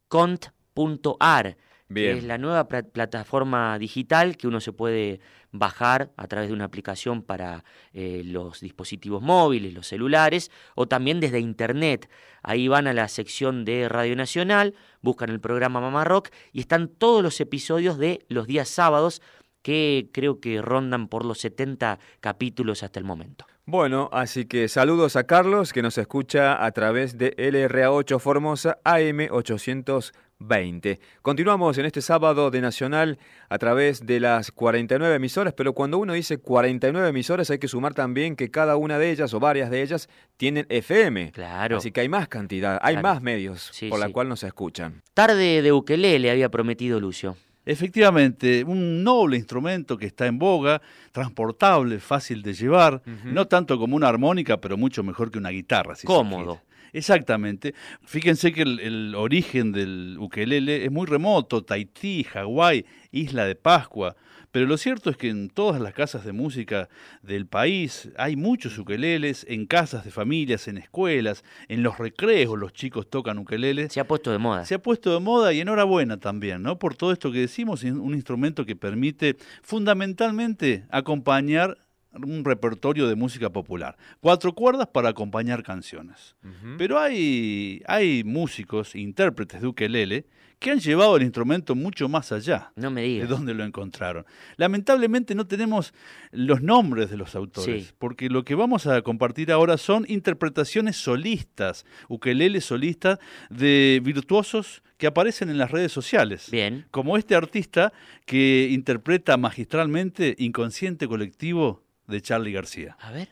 cont.ar. 0.08 1.56
que 1.88 1.94
Bien. 1.94 2.16
es 2.18 2.24
la 2.24 2.38
nueva 2.38 2.68
pla- 2.68 2.82
plataforma 2.82 3.78
digital 3.78 4.36
que 4.38 4.48
uno 4.48 4.60
se 4.60 4.72
puede 4.72 5.20
bajar 5.50 6.10
a 6.16 6.26
través 6.26 6.48
de 6.48 6.54
una 6.54 6.64
aplicación 6.64 7.22
para 7.22 7.64
eh, 7.92 8.22
los 8.24 8.60
dispositivos 8.60 9.20
móviles, 9.22 9.74
los 9.74 9.86
celulares, 9.86 10.50
o 10.74 10.88
también 10.88 11.20
desde 11.20 11.38
internet. 11.40 12.08
Ahí 12.42 12.66
van 12.68 12.86
a 12.86 12.94
la 12.94 13.08
sección 13.08 13.64
de 13.66 13.88
Radio 13.90 14.16
Nacional, 14.16 14.74
buscan 15.02 15.28
el 15.30 15.40
programa 15.40 15.80
Mamá 15.82 16.04
Rock 16.04 16.30
y 16.52 16.60
están 16.60 16.88
todos 16.88 17.22
los 17.22 17.38
episodios 17.40 17.98
de 17.98 18.24
los 18.28 18.46
días 18.46 18.68
sábados 18.70 19.20
que 19.60 20.08
creo 20.12 20.40
que 20.40 20.60
rondan 20.62 21.06
por 21.08 21.24
los 21.26 21.38
70 21.40 21.98
capítulos 22.20 22.82
hasta 22.82 22.98
el 22.98 23.04
momento. 23.04 23.44
Bueno, 23.72 24.10
así 24.12 24.44
que 24.44 24.68
saludos 24.68 25.16
a 25.16 25.24
Carlos 25.24 25.72
que 25.72 25.80
nos 25.80 25.96
escucha 25.96 26.62
a 26.62 26.72
través 26.72 27.16
de 27.16 27.34
LRA8 27.38 28.18
Formosa 28.18 28.76
AM 28.84 29.28
820. 29.30 31.00
Continuamos 31.22 31.78
en 31.78 31.86
este 31.86 32.02
sábado 32.02 32.50
de 32.50 32.60
Nacional 32.60 33.18
a 33.48 33.56
través 33.56 34.04
de 34.04 34.20
las 34.20 34.52
49 34.52 35.14
emisoras, 35.14 35.54
pero 35.54 35.72
cuando 35.72 35.96
uno 35.96 36.12
dice 36.12 36.36
49 36.36 37.08
emisoras 37.08 37.48
hay 37.48 37.58
que 37.58 37.66
sumar 37.66 37.94
también 37.94 38.36
que 38.36 38.50
cada 38.50 38.76
una 38.76 38.98
de 38.98 39.10
ellas 39.10 39.32
o 39.32 39.40
varias 39.40 39.70
de 39.70 39.80
ellas 39.80 40.10
tienen 40.36 40.66
FM. 40.68 41.32
Claro. 41.32 41.78
Así 41.78 41.92
que 41.92 42.02
hay 42.02 42.10
más 42.10 42.28
cantidad, 42.28 42.78
hay 42.82 42.96
Claro. 42.96 43.08
más 43.08 43.22
medios 43.22 43.70
Sí, 43.72 43.88
por 43.88 43.98
la 44.00 44.08
sí. 44.08 44.12
cual 44.12 44.28
nos 44.28 44.42
escuchan. 44.42 45.00
Tarde 45.14 45.62
de 45.62 45.72
ukelele 45.72 46.30
había 46.30 46.50
prometido 46.50 47.00
Lucio. 47.00 47.38
Efectivamente, 47.64 48.64
un 48.64 49.04
noble 49.04 49.36
instrumento 49.36 49.96
que 49.96 50.06
está 50.06 50.26
en 50.26 50.38
boga, 50.38 50.82
transportable, 51.12 52.00
fácil 52.00 52.42
de 52.42 52.54
llevar, 52.54 53.02
no 53.24 53.46
tanto 53.46 53.78
como 53.78 53.94
una 53.94 54.08
armónica, 54.08 54.60
pero 54.60 54.76
mucho 54.76 55.02
mejor 55.02 55.30
que 55.30 55.38
una 55.38 55.50
guitarra. 55.50 55.94
si 55.94 56.06
Cómodo. 56.06 56.60
Exactamente. 56.92 57.74
Fíjense 58.04 58.52
que 58.52 58.62
el, 58.62 58.80
el 58.80 59.14
origen 59.14 59.72
del 59.72 60.16
ukelele 60.18 60.84
es 60.84 60.90
muy 60.90 61.06
remoto, 61.06 61.62
Tahití, 61.62 62.24
Hawái, 62.24 62.84
Isla 63.12 63.46
de 63.46 63.54
Pascua. 63.54 64.14
Pero 64.52 64.66
lo 64.66 64.76
cierto 64.76 65.08
es 65.08 65.16
que 65.16 65.30
en 65.30 65.48
todas 65.48 65.80
las 65.80 65.94
casas 65.94 66.24
de 66.26 66.32
música 66.32 66.90
del 67.22 67.46
país 67.46 68.10
hay 68.18 68.36
muchos 68.36 68.78
ukeleles, 68.78 69.46
en 69.48 69.66
casas 69.66 70.04
de 70.04 70.10
familias, 70.10 70.68
en 70.68 70.76
escuelas, 70.76 71.42
en 71.68 71.82
los 71.82 71.98
recreos 71.98 72.58
los 72.58 72.74
chicos 72.74 73.08
tocan 73.08 73.38
ukeleles. 73.38 73.94
Se 73.94 74.00
ha 74.00 74.06
puesto 74.06 74.30
de 74.30 74.36
moda. 74.36 74.66
Se 74.66 74.74
ha 74.74 74.82
puesto 74.82 75.12
de 75.14 75.20
moda 75.20 75.54
y 75.54 75.60
enhorabuena 75.60 76.18
también, 76.18 76.62
¿no? 76.62 76.78
Por 76.78 76.94
todo 76.94 77.12
esto 77.12 77.32
que 77.32 77.38
decimos, 77.38 77.82
es 77.82 77.92
un 77.92 78.14
instrumento 78.14 78.66
que 78.66 78.76
permite 78.76 79.36
fundamentalmente 79.62 80.84
acompañar 80.90 81.78
un 82.14 82.44
repertorio 82.44 83.08
de 83.08 83.14
música 83.14 83.50
popular. 83.50 83.96
Cuatro 84.20 84.54
cuerdas 84.54 84.88
para 84.88 85.10
acompañar 85.10 85.62
canciones. 85.62 86.34
Pero 86.78 86.98
hay, 86.98 87.82
hay 87.86 88.22
músicos, 88.24 88.94
intérpretes 88.94 89.60
de 89.60 89.66
ukelele, 89.68 90.26
que 90.58 90.70
han 90.70 90.78
llevado 90.78 91.16
el 91.16 91.24
instrumento 91.24 91.74
mucho 91.74 92.08
más 92.08 92.30
allá 92.30 92.70
No 92.76 92.88
me 92.92 93.00
de 93.00 93.06
digas. 93.08 93.28
dónde 93.28 93.52
lo 93.52 93.64
encontraron. 93.64 94.24
Lamentablemente 94.56 95.34
no 95.34 95.44
tenemos 95.48 95.92
los 96.30 96.62
nombres 96.62 97.10
de 97.10 97.16
los 97.16 97.34
autores, 97.34 97.86
Sí. 97.88 97.92
porque 97.98 98.28
lo 98.28 98.44
que 98.44 98.54
vamos 98.54 98.86
a 98.86 99.02
compartir 99.02 99.50
ahora 99.50 99.76
son 99.76 100.04
interpretaciones 100.08 100.96
solistas, 100.96 101.84
ukelele 102.08 102.60
solistas 102.60 103.18
de 103.50 104.00
virtuosos 104.04 104.84
que 104.98 105.08
aparecen 105.08 105.50
en 105.50 105.58
las 105.58 105.72
redes 105.72 105.90
sociales. 105.90 106.48
Bien. 106.52 106.86
Como 106.92 107.16
este 107.16 107.34
artista 107.34 107.92
que 108.24 108.68
interpreta 108.70 109.36
magistralmente 109.36 110.36
Inconsciente 110.38 111.08
Colectivo 111.08 111.82
de 112.12 112.22
Charlie 112.22 112.52
García. 112.52 112.96
A 113.00 113.10
ver. 113.10 113.28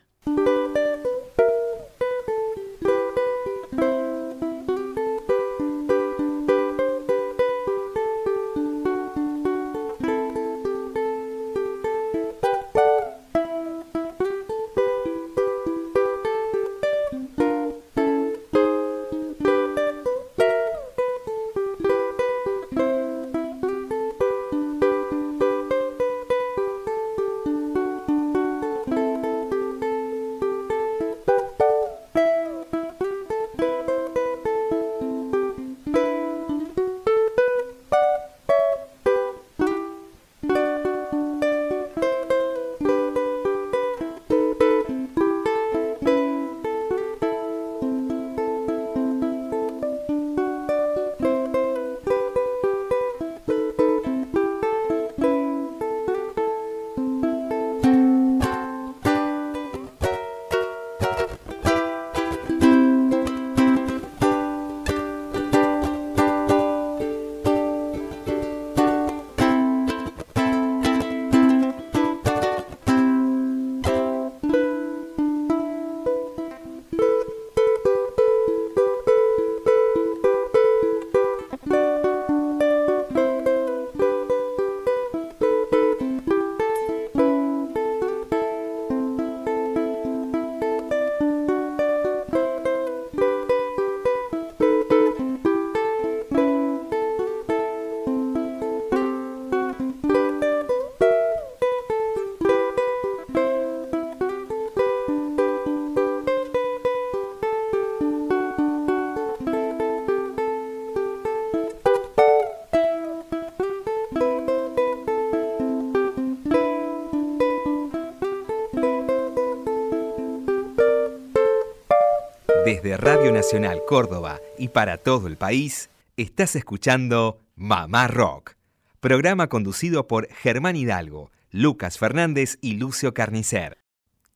Radio 123.00 123.32
Nacional 123.32 123.80
Córdoba 123.88 124.40
y 124.58 124.68
para 124.68 124.98
todo 124.98 125.26
el 125.26 125.38
país, 125.38 125.88
estás 126.18 126.54
escuchando 126.54 127.40
Mamá 127.56 128.06
Rock, 128.08 128.56
programa 129.00 129.46
conducido 129.46 130.06
por 130.06 130.28
Germán 130.28 130.76
Hidalgo, 130.76 131.30
Lucas 131.50 131.96
Fernández 131.96 132.58
y 132.60 132.74
Lucio 132.74 133.14
Carnicer. 133.14 133.78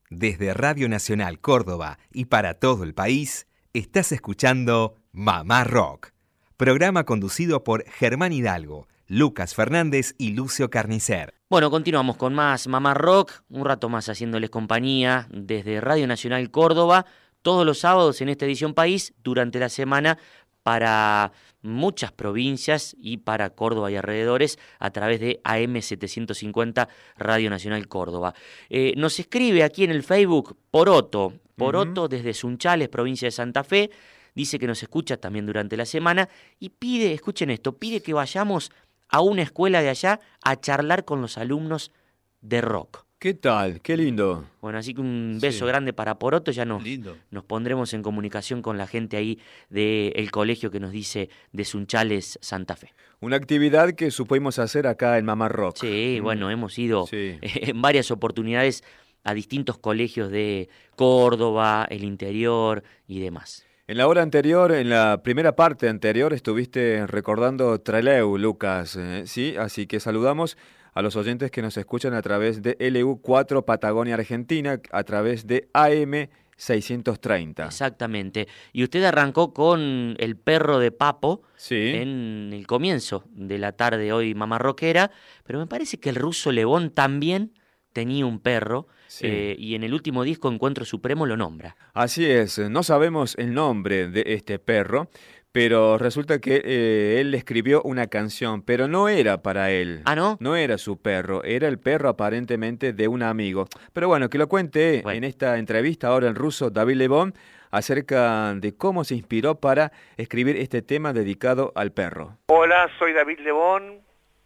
Desde 0.09 0.55
Radio 0.55 0.89
Nacional 0.89 1.41
Córdoba 1.41 1.99
y 2.11 2.25
para 2.25 2.55
todo 2.55 2.85
el 2.85 2.95
país, 2.95 3.47
estás 3.75 4.13
escuchando 4.13 4.95
Mamá 5.13 5.65
Rock, 5.65 6.13
programa 6.57 7.05
conducido 7.05 7.65
por 7.65 7.85
Germán 7.85 8.33
Hidalgo, 8.33 8.89
Lucas 9.07 9.55
Fernández 9.55 10.15
y 10.17 10.31
Lucio 10.31 10.71
Carnicer. 10.71 11.35
Bueno, 11.51 11.71
continuamos 11.71 12.17
con 12.17 12.35
más 12.35 12.67
Mamá 12.67 12.95
Rock, 12.95 13.43
un 13.51 13.67
rato 13.67 13.91
más 13.91 14.09
haciéndoles 14.09 14.49
compañía 14.49 15.29
desde 15.31 15.83
Radio 15.83 16.07
Nacional 16.07 16.51
Córdoba, 16.51 17.05
todos 17.45 17.67
los 17.67 17.81
sábados 17.81 18.23
en 18.23 18.31
esta 18.31 18.47
edición 18.47 18.73
País, 18.73 19.13
durante 19.23 19.61
la 19.61 19.69
semana 19.69 20.19
para 20.65 21.31
muchas 21.61 22.11
provincias 22.11 22.97
y 22.99 23.19
para 23.19 23.51
Córdoba 23.51 23.91
y 23.93 23.97
alrededores 23.97 24.59
a 24.79 24.91
través 24.91 25.21
de 25.21 25.43
AM750 25.45 26.89
Radio 27.19 27.51
Nacional 27.51 27.87
Córdoba. 27.87 28.35
Eh, 28.71 28.95
nos 28.97 29.21
escribe 29.21 29.63
aquí 29.63 29.85
en 29.85 29.91
el 29.91 30.03
Facebook 30.03 30.57
Poroto, 30.71 31.35
Poroto 31.55 32.09
desde 32.09 32.33
Sunchales, 32.33 32.89
provincia 32.89 33.27
de 33.27 33.33
Santa 33.33 33.63
Fe, 33.63 33.91
dice 34.35 34.59
que 34.59 34.67
nos 34.67 34.83
escucha 34.83 35.19
también 35.19 35.45
durante 35.45 35.77
la 35.77 35.85
semana 35.85 36.31
y 36.59 36.71
pide, 36.71 37.13
escuchen 37.13 37.51
esto, 37.51 37.77
pide 37.77 38.01
que 38.01 38.15
vayamos 38.15 38.73
a 39.11 39.21
una 39.21 39.43
escuela 39.43 39.83
de 39.83 39.91
allá 39.91 40.19
a 40.43 40.59
charlar 40.59 41.05
con 41.05 41.21
los 41.21 41.37
alumnos 41.37 41.93
de 42.41 42.63
rock. 42.63 43.04
¿Qué 43.25 43.33
tal? 43.33 43.81
Qué 43.81 43.97
lindo. 43.97 44.45
Bueno, 44.61 44.77
así 44.77 44.93
que 44.93 45.01
un 45.01 45.39
beso 45.41 45.65
grande 45.65 45.95
para 45.95 46.19
Poroto, 46.19 46.51
ya 46.51 46.67
nos, 46.67 46.85
Lindo. 46.85 47.17
nos 47.31 47.43
pondremos 47.43 47.95
en 47.95 48.03
comunicación 48.03 48.61
con 48.61 48.77
la 48.77 48.87
gente 48.87 49.17
ahí 49.17 49.39
del 49.71 50.31
colegio 50.31 50.71
que 50.71 50.79
nos 50.79 50.93
dice 50.93 51.31
de 51.51 51.65
Sunchales, 51.65 52.39
Santa 52.43 52.77
Fe. 52.77 52.93
Una 53.21 53.37
actividad 53.37 53.93
que 53.93 54.11
supimos 54.11 54.59
hacer 54.59 54.87
acá 54.87 55.17
en 55.17 55.25
Mamá 55.25 55.49
Rock. 55.49 55.79
Sí, 55.81 56.21
bueno, 56.21 56.51
hemos 56.51 56.79
ido 56.79 57.07
Sí. 57.07 57.39
en 57.43 57.81
varias 57.81 58.11
oportunidades 58.11 58.85
a 59.23 59.33
distintos 59.33 59.79
colegios 59.79 60.31
de 60.31 60.69
Córdoba, 60.95 61.87
el 61.89 62.05
interior 62.05 62.83
y 63.09 63.21
demás. 63.21 63.65
En 63.87 63.97
la 63.97 64.07
hora 64.07 64.21
anterior, 64.21 64.71
en 64.71 64.91
la 64.91 65.23
primera 65.23 65.57
parte 65.57 65.89
anterior, 65.89 66.35
estuviste 66.35 67.07
recordando 67.07 67.81
Treleu, 67.81 68.37
Lucas, 68.37 68.97
eh, 68.97 69.23
¿sí? 69.25 69.55
Así 69.59 69.87
que 69.87 69.99
saludamos 69.99 70.59
a 70.95 71.03
los 71.03 71.17
oyentes 71.17 71.51
que 71.51 71.61
nos 71.63 71.77
escuchan 71.77 72.15
a 72.15 72.23
través 72.23 72.63
de 72.63 72.79
LU4 72.79 73.65
Patagonia 73.65 74.15
Argentina, 74.15 74.81
a 74.93 75.03
través 75.05 75.47
de 75.47 75.69
AM 75.75 76.29
630. 76.57 77.67
Exactamente. 77.67 78.49
Y 78.73 78.85
usted 78.85 79.03
arrancó 79.05 79.53
con 79.53 80.15
el 80.19 80.37
perro 80.37 80.79
de 80.79 80.93
Papo 80.93 81.43
Sí. 81.57 81.93
en 81.95 82.51
el 82.53 82.67
comienzo 82.67 83.25
de 83.31 83.59
la 83.59 83.73
tarde 83.73 84.13
hoy 84.13 84.35
mamarroquera, 84.35 85.11
pero 85.45 85.59
me 85.59 85.67
parece 85.67 85.99
que 85.99 86.11
el 86.11 86.17
ruso 86.17 86.53
Lebón 86.53 86.91
también 86.91 87.53
tenía 87.93 88.27
un 88.27 88.41
perro 88.41 88.87
Sí. 89.07 89.27
eh, 89.29 89.57
y 89.59 89.75
en 89.77 89.85
el 89.85 89.95
último 89.95 90.25
disco 90.25 90.51
Encuentro 90.51 90.85
Supremo 90.85 91.27
lo 91.27 91.37
nombra. 91.37 91.77
Así 91.93 92.25
es, 92.25 92.59
no 92.59 92.83
sabemos 92.83 93.37
el 93.39 93.55
nombre 93.55 94.09
de 94.09 94.25
este 94.27 94.59
perro, 94.59 95.09
pero 95.55 95.99
resulta 95.99 96.41
que 96.41 96.61
eh, 96.65 97.21
él 97.21 97.31
le 97.31 97.37
escribió 97.37 97.81
una 97.83 98.09
canción, 98.09 98.61
pero 98.63 98.89
no 98.89 99.09
era 99.09 99.41
para 99.41 99.71
él. 99.71 100.03
¿Ah, 100.05 100.17
no? 100.17 100.37
No 100.41 100.57
era 100.57 100.79
su 100.79 101.01
perro, 101.01 101.45
era 101.45 101.69
el 101.69 101.79
perro 101.79 102.09
aparentemente 102.09 102.93
de 102.93 103.07
un 103.07 103.23
amigo. 103.23 103.69
Pero 103.93 104.09
bueno, 104.09 104.29
que 104.29 104.37
lo 104.37 104.49
cuente 104.49 105.03
Bueno. 105.05 105.17
en 105.19 105.23
esta 105.23 105.57
entrevista 105.59 106.09
ahora 106.09 106.27
el 106.27 106.35
ruso 106.35 106.71
David 106.71 106.97
Lebón 106.97 107.35
acerca 107.71 108.53
de 108.55 108.77
cómo 108.77 109.05
se 109.05 109.15
inspiró 109.15 109.55
para 109.55 109.93
escribir 110.17 110.57
este 110.57 110.83
tema 110.83 111.13
dedicado 111.13 111.71
al 111.77 111.93
perro. 111.93 112.37
Hola, 112.49 112.89
soy 112.99 113.13
David 113.13 113.39
Lebón 113.39 114.01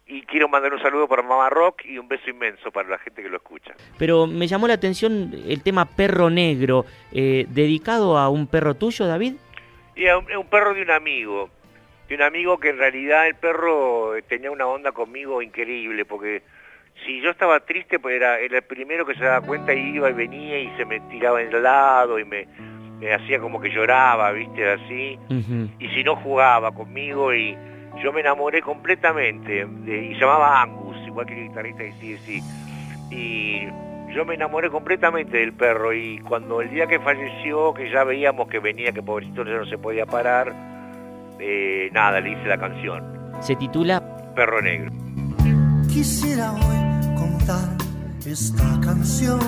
y 0.05 0.21
quiero 0.23 0.47
mandar 0.47 0.73
un 0.73 0.81
saludo 0.81 1.07
para 1.07 1.23
Mamá 1.23 1.49
Rock 1.49 1.85
y 1.85 1.97
un 1.97 2.07
beso 2.07 2.29
inmenso 2.29 2.71
para 2.71 2.87
la 2.89 2.97
gente 2.99 3.23
que 3.23 3.29
lo 3.29 3.37
escucha. 3.37 3.73
Pero 3.97 4.27
me 4.27 4.47
llamó 4.47 4.67
la 4.67 4.75
atención 4.75 5.31
el 5.47 5.61
tema 5.63 5.85
Perro 5.85 6.29
Negro, 6.29 6.85
eh, 7.11 7.45
dedicado 7.49 8.17
a 8.17 8.29
un 8.29 8.45
perro 8.45 8.75
tuyo, 8.75 9.05
David. 9.07 9.33
Es 10.05 10.37
un, 10.37 10.47
perro 10.47 10.73
de 10.73 10.81
un 10.81 10.91
amigo, 10.91 11.49
de 12.07 12.15
un 12.15 12.21
amigo 12.21 12.57
que 12.59 12.69
en 12.69 12.77
realidad 12.77 13.27
el 13.27 13.35
perro 13.35 14.15
eh, 14.15 14.21
tenía 14.21 14.49
una 14.51 14.65
onda 14.65 14.91
conmigo 14.91 15.41
increíble, 15.41 16.05
porque 16.05 16.41
si 17.05 17.21
yo 17.21 17.29
estaba 17.31 17.59
triste, 17.61 17.99
pues 17.99 18.15
era, 18.15 18.39
era 18.39 18.57
el 18.57 18.63
primero 18.63 19.05
que 19.05 19.15
se 19.15 19.23
daba 19.23 19.45
cuenta 19.45 19.73
y 19.73 19.95
iba 19.95 20.09
y 20.09 20.13
venía 20.13 20.59
y 20.59 20.69
se 20.77 20.85
me 20.85 20.99
tiraba 21.01 21.41
en 21.41 21.53
el 21.53 21.63
lado 21.63 22.17
y 22.19 22.25
me, 22.25 22.47
me 22.99 23.13
hacía 23.13 23.39
como 23.39 23.59
que 23.59 23.69
lloraba, 23.69 24.31
viste, 24.31 24.69
así. 24.69 25.19
Y 25.79 25.87
si 25.89 26.03
no 26.03 26.15
jugaba 26.17 26.71
conmigo 26.73 27.33
y 27.33 27.57
yo 28.03 28.13
me 28.13 28.21
enamoré 28.21 28.61
completamente 28.61 29.65
de- 29.65 30.05
y 30.05 30.13
llamaba 30.19 30.61
Angus, 30.61 30.97
igual 31.07 31.25
que 31.25 31.33
el 31.33 31.47
guitarrista 31.49 31.83
de 31.83 31.93
sí. 32.25 32.41
Y 33.11 33.67
yo 34.13 34.25
me 34.25 34.35
enamoré 34.35 34.69
completamente 34.69 35.37
del 35.37 35.53
perro 35.53 35.93
y 35.93 36.19
cuando 36.19 36.61
el 36.61 36.69
día 36.69 36.87
que 36.87 36.99
falleció, 36.99 37.73
que 37.73 37.91
ya 37.91 38.03
veíamos 38.03 38.47
que 38.47 38.59
venía, 38.59 38.91
que 38.91 39.01
pobrecito 39.01 39.43
ya 39.43 39.57
no 39.57 39.65
se 39.65 39.77
podía 39.77 40.05
parar, 40.05 40.53
eh, 41.39 41.89
nada, 41.93 42.19
le 42.19 42.31
hice 42.31 42.45
la 42.45 42.57
canción, 42.57 43.03
Se 43.41 43.55
titula 43.55 44.01
Perro 44.35 44.61
Negro. 44.61 44.91
Quisiera 45.87 46.51
hoy 46.51 47.15
contar 47.15 47.69
esta 48.25 48.79
canción. 48.81 49.39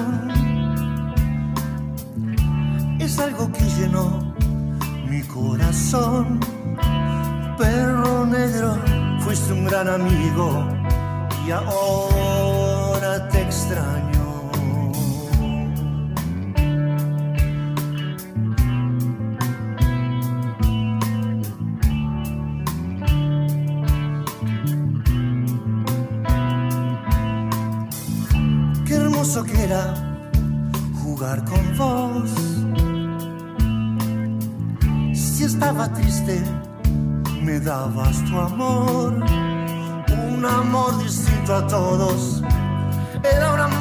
Es 2.99 3.19
algo 3.19 3.51
que 3.51 3.63
llenó 3.79 4.33
mi 5.09 5.21
corazón. 5.23 6.39
Perro 7.57 8.25
negro, 8.25 8.75
fuiste 9.19 9.53
un 9.53 9.65
gran 9.65 9.87
amigo 9.89 10.67
y 11.45 11.51
ahora 11.51 13.27
te 13.29 13.41
extraño. 13.41 14.10
Jugar 31.03 31.43
con 31.45 31.77
vos. 31.77 32.31
Si 35.13 35.43
estaba 35.43 35.91
triste, 35.93 36.41
me 37.41 37.59
dabas 37.59 38.23
tu 38.25 38.39
amor. 38.39 39.23
Un 40.29 40.45
amor 40.45 40.97
distinto 41.03 41.55
a 41.55 41.67
todos. 41.67 42.43
Era 43.23 43.53
un 43.53 43.59
amor 43.59 43.80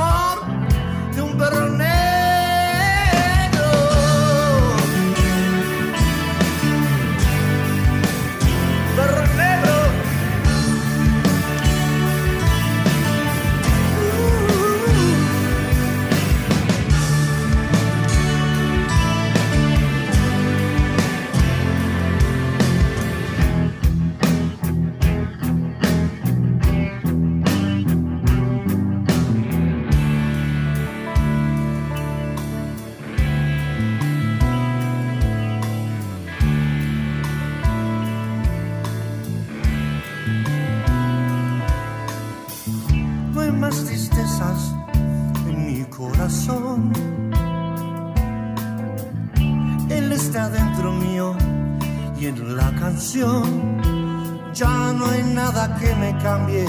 ya 53.14 54.92
no 54.92 55.07
hay 55.07 55.23
nada 55.23 55.77
que 55.81 55.94
me 55.96 56.16
cambie. 56.18 56.66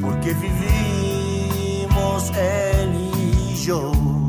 Porque 0.00 0.32
vivimos 0.34 2.30
él 2.36 3.10
y 3.16 3.54
yo. 3.56 4.19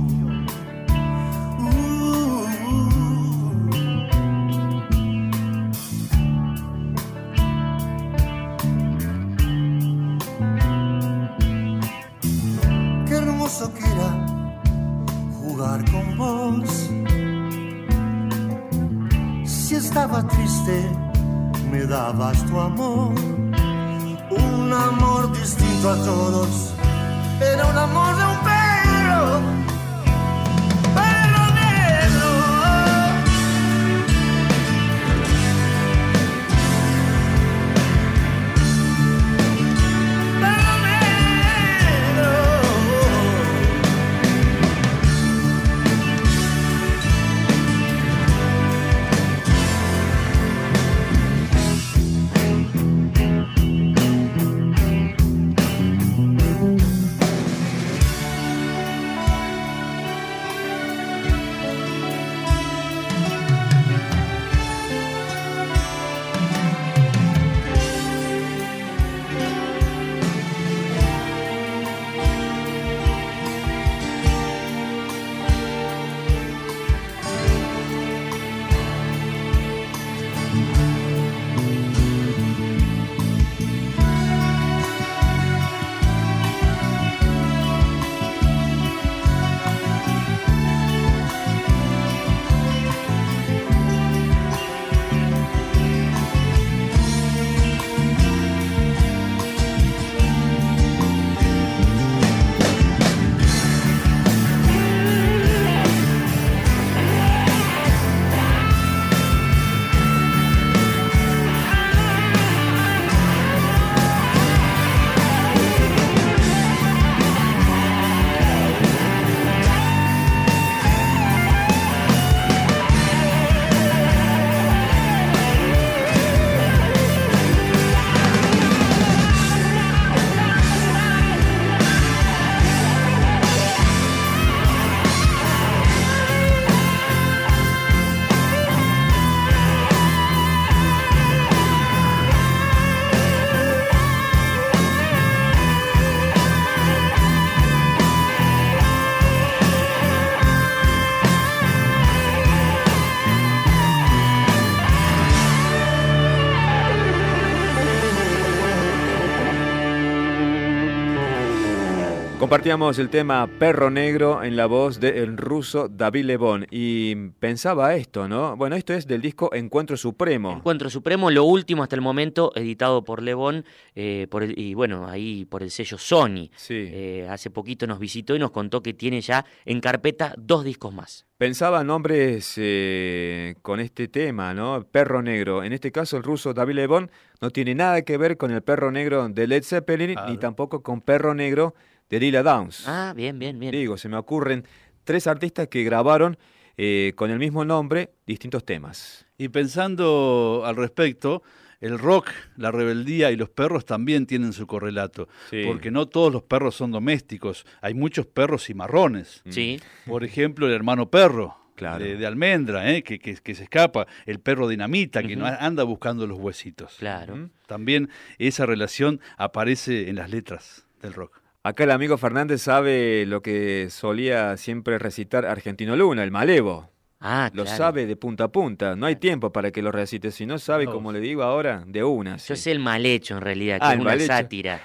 Compartíamos 162.52 163.00
el 163.00 163.08
tema 163.08 163.48
Perro 163.48 163.90
Negro 163.90 164.44
en 164.44 164.58
la 164.58 164.66
voz 164.66 165.00
del 165.00 165.38
ruso 165.38 165.88
David 165.88 166.26
Lebón 166.26 166.68
y 166.70 167.16
pensaba 167.40 167.96
esto, 167.96 168.28
¿no? 168.28 168.58
Bueno, 168.58 168.76
esto 168.76 168.94
es 168.94 169.08
del 169.08 169.22
disco 169.22 169.54
Encuentro 169.54 169.96
Supremo. 169.96 170.52
Encuentro 170.52 170.90
Supremo, 170.90 171.32
lo 171.32 171.46
último 171.46 171.82
hasta 171.82 171.96
el 171.96 172.02
momento, 172.02 172.52
editado 172.54 173.06
por 173.06 173.24
Lebón 173.24 173.64
eh, 173.96 174.28
por 174.30 174.44
el- 174.44 174.60
y 174.60 174.74
bueno, 174.74 175.08
ahí 175.08 175.46
por 175.46 175.64
el 175.64 175.72
sello 175.72 175.98
Sony. 175.98 176.50
Sí. 176.58 176.90
Eh, 176.92 177.26
hace 177.30 177.52
poquito 177.52 177.88
nos 177.88 178.00
visitó 178.00 178.36
y 178.36 178.40
nos 178.40 178.52
contó 178.52 178.84
que 178.84 178.94
tiene 178.94 179.22
ya 179.22 179.46
en 179.64 179.80
carpeta 179.80 180.36
dos 180.38 180.66
discos 180.66 180.94
más. 180.94 181.26
Pensaba 181.38 181.86
nombres 181.86 182.56
eh, 182.58 183.56
con 183.62 183.80
este 183.80 184.10
tema, 184.10 184.54
¿no? 184.54 184.86
Perro 184.92 185.22
Negro. 185.22 185.64
En 185.64 185.72
este 185.72 185.94
caso, 185.94 186.18
el 186.18 186.24
ruso 186.24 186.54
David 186.54 186.76
Lebón 186.76 187.12
no 187.40 187.50
tiene 187.50 187.76
nada 187.76 188.02
que 188.02 188.18
ver 188.18 188.36
con 188.36 188.52
el 188.52 188.62
Perro 188.62 188.92
Negro 188.92 189.30
de 189.30 189.48
Led 189.48 189.64
Zeppelin 189.64 190.18
ni 190.28 190.38
tampoco 190.38 190.84
con 190.84 191.00
Perro 191.00 191.34
Negro 191.34 191.76
de 192.12 192.20
Lila 192.20 192.44
Downs. 192.44 192.88
Ah, 192.88 193.14
bien, 193.16 193.40
bien, 193.40 193.58
bien. 193.58 193.72
Digo, 193.72 193.98
se 193.98 194.08
me 194.10 194.18
ocurren 194.18 194.66
tres 195.04 195.26
artistas 195.26 195.68
que 195.70 195.84
grabaron 195.84 196.38
eh, 196.78 197.14
con 197.16 197.32
el 197.32 197.40
mismo 197.40 197.66
nombre 197.66 198.12
distintos 198.28 198.64
temas. 198.66 199.26
Y 199.38 199.50
pensando 199.50 200.62
al 200.66 200.76
respecto, 200.76 201.42
el 201.80 201.98
rock, 201.98 202.30
la 202.58 202.70
rebeldía 202.72 203.32
y 203.32 203.36
los 203.36 203.50
perros 203.50 203.86
también 203.86 204.28
tienen 204.28 204.54
su 204.54 204.68
correlato. 204.68 205.28
Sí. 205.50 205.64
Porque 205.66 205.90
no 205.90 206.06
todos 206.08 206.32
los 206.32 206.44
perros 206.44 206.76
son 206.76 206.92
domésticos. 206.92 207.66
Hay 207.82 207.94
muchos 207.96 208.28
perros 208.28 208.66
cimarrones. 208.66 209.42
Sí. 209.50 209.80
Por 210.06 210.24
ejemplo, 210.24 210.68
el 210.68 210.74
hermano 210.74 211.10
perro. 211.10 211.58
Claro. 211.76 212.04
De, 212.04 212.16
de 212.16 212.28
almendra, 212.28 212.92
¿eh? 212.92 213.02
que, 213.02 213.18
que- 213.18 213.34
que 213.38 213.56
se 213.56 213.64
escapa, 213.64 214.06
el 214.28 214.40
perro 214.40 214.68
dinamita, 214.68 215.24
que 215.24 215.34
anda 215.34 215.82
buscando 215.84 216.28
los 216.28 216.38
huesitos. 216.38 216.98
Claro. 217.00 217.50
También 217.66 218.10
esa 218.38 218.68
relación 218.68 219.20
aparece 219.38 220.08
en 220.08 220.18
las 220.18 220.30
letras 220.30 220.86
del 221.02 221.14
rock. 221.14 221.41
Acá 221.64 221.84
el 221.84 221.92
amigo 221.92 222.18
Fernández 222.18 222.62
sabe 222.64 223.26
lo 223.28 223.42
que 223.44 223.88
solía 223.92 224.58
siempre 224.58 224.98
recitar 224.98 225.46
Argentino 225.46 225.96
Luna, 225.96 226.24
el 226.24 226.32
malevo. 226.32 226.90
Ah, 227.20 227.52
Lo 227.54 227.64
claro. 227.66 227.78
sabe 227.78 228.08
de 228.08 228.16
punta 228.16 228.46
a 228.46 228.48
punta. 228.52 228.96
No 228.96 229.06
hay 229.06 229.16
tiempo 229.16 229.52
para 229.52 229.70
que 229.72 229.84
lo 229.84 229.92
recite. 229.92 230.32
Si 230.32 230.48
no 230.48 230.58
sabe, 230.58 230.88
como 230.88 231.12
le 231.12 231.20
digo 231.20 231.44
ahora, 231.44 231.84
de 231.86 232.04
una. 232.04 232.38
Yo 232.38 232.56
sí. 232.56 232.64
sé 232.64 232.72
el 232.72 232.80
mal 232.80 233.06
hecho 233.06 233.36
en 233.36 233.42
realidad, 233.42 233.78
que 233.80 233.86
Ah, 233.86 233.90
es 233.90 233.94
el 233.96 234.02
una 234.02 234.10
mal 234.10 234.22
sátira. 234.22 234.82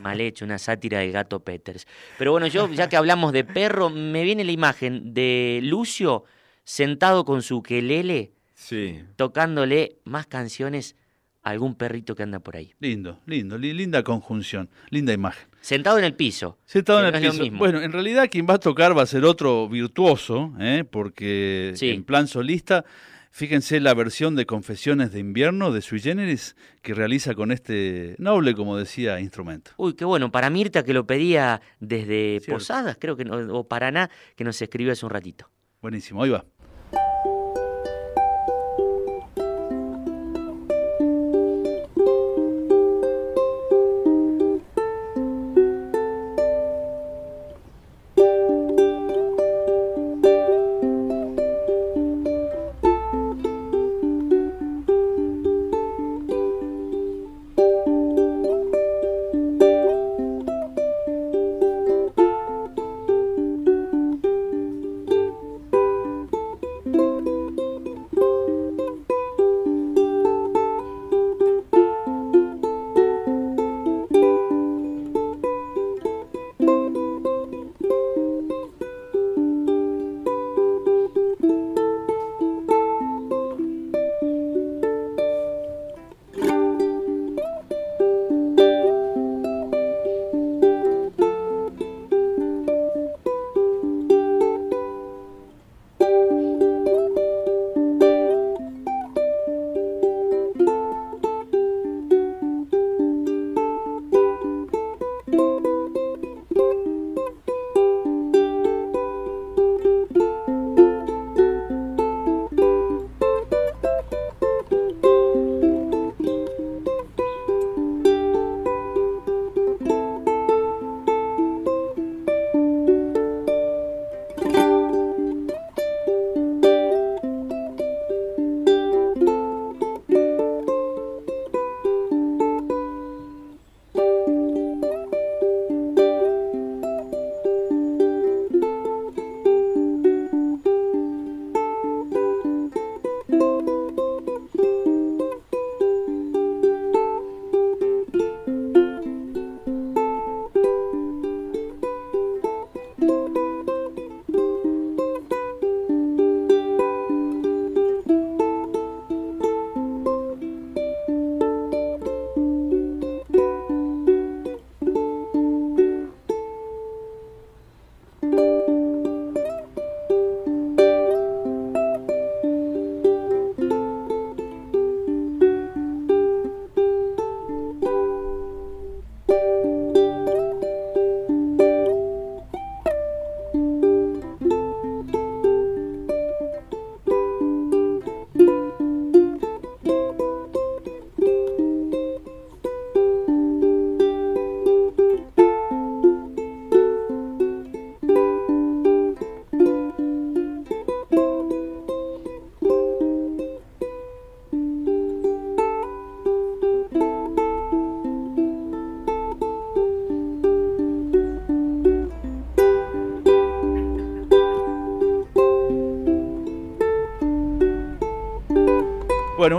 Mal 0.00 0.22
hecho, 0.22 0.46
una 0.46 0.56
sátira 0.56 1.00
del 1.00 1.12
gato 1.12 1.40
Peters. 1.40 1.86
Pero 2.16 2.32
bueno, 2.32 2.46
yo, 2.46 2.66
ya 2.72 2.88
que 2.88 2.96
hablamos 2.96 3.34
de 3.34 3.44
perro, 3.44 3.90
me 3.90 4.22
viene 4.24 4.42
la 4.42 4.52
imagen 4.52 5.12
de 5.12 5.60
Lucio 5.62 6.24
sentado 6.64 7.26
con 7.26 7.42
su 7.42 7.62
quelele, 7.62 8.32
Sí. 8.54 9.02
tocándole 9.16 9.98
más 10.04 10.26
canciones 10.26 10.96
algún 11.50 11.74
perrito 11.74 12.14
que 12.14 12.22
anda 12.22 12.40
por 12.40 12.56
ahí. 12.56 12.72
Lindo, 12.80 13.20
lindo, 13.26 13.56
li- 13.58 13.72
linda 13.72 14.02
conjunción, 14.02 14.68
linda 14.90 15.12
imagen. 15.12 15.46
Sentado 15.60 15.98
en 15.98 16.04
el 16.04 16.14
piso. 16.14 16.58
Sentado 16.64 17.06
en 17.06 17.14
el 17.14 17.20
piso. 17.30 17.44
Bueno, 17.52 17.80
en 17.82 17.92
realidad 17.92 18.28
quien 18.30 18.46
va 18.48 18.54
a 18.54 18.58
tocar 18.58 18.96
va 18.96 19.02
a 19.02 19.06
ser 19.06 19.24
otro 19.24 19.68
virtuoso, 19.68 20.52
¿eh? 20.60 20.84
porque 20.90 21.72
Sí. 21.76 21.90
en 21.90 22.04
plan 22.04 22.26
solista, 22.28 22.84
fíjense 23.30 23.80
la 23.80 23.92
versión 23.94 24.34
de 24.36 24.46
Confesiones 24.46 25.12
de 25.12 25.18
Invierno 25.20 25.72
de 25.72 25.82
Sui 25.82 26.00
Generis 26.00 26.56
que 26.82 26.94
realiza 26.94 27.34
con 27.34 27.52
este 27.52 28.14
noble, 28.18 28.54
como 28.54 28.76
decía, 28.76 29.20
instrumento. 29.20 29.72
Uy, 29.76 29.94
qué 29.94 30.04
bueno. 30.04 30.30
Para 30.32 30.50
Mirta, 30.50 30.82
que 30.84 30.94
lo 30.94 31.06
pedía 31.06 31.60
desde 31.80 32.40
Cierto. 32.40 32.54
Posadas, 32.54 32.96
creo 33.00 33.16
que, 33.16 33.24
no- 33.24 33.36
o 33.54 33.68
Paraná, 33.68 34.10
que 34.36 34.44
nos 34.44 34.60
escribió 34.62 34.92
hace 34.92 35.04
un 35.06 35.10
ratito. 35.10 35.48
Buenísimo, 35.82 36.22
ahí 36.22 36.30
va. 36.30 36.44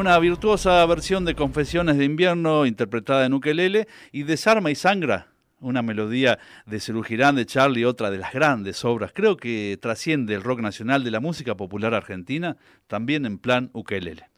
Una 0.08 0.20
virtuosa 0.20 0.86
versión 0.86 1.26
de 1.26 1.36
Confesiones 1.36 1.98
de 1.98 2.06
Invierno 2.06 2.66
interpretada 2.66 3.26
en 3.26 3.34
ukelele 3.34 3.90
y 4.14 4.24
Desarma 4.24 4.72
y 4.72 4.76
Sangra, 4.76 5.28
una 5.60 5.82
melodía 5.82 6.40
de 6.66 6.80
Cerú 6.80 7.04
Girán, 7.04 7.36
de 7.36 7.46
Charlie, 7.46 7.84
otra 7.84 8.10
de 8.10 8.18
las 8.18 8.32
grandes 8.32 8.86
obras. 8.86 9.12
Creo 9.14 9.36
que 9.36 9.78
trasciende 9.82 10.34
el 10.34 10.44
rock 10.44 10.62
nacional 10.62 11.04
de 11.04 11.12
la 11.12 11.20
música 11.20 11.56
popular 11.56 11.94
argentina, 11.94 12.56
también 12.88 13.26
en 13.26 13.38
plan 13.38 13.70
ukelele. 13.74 14.30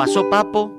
Pasó 0.00 0.30
Papo, 0.30 0.72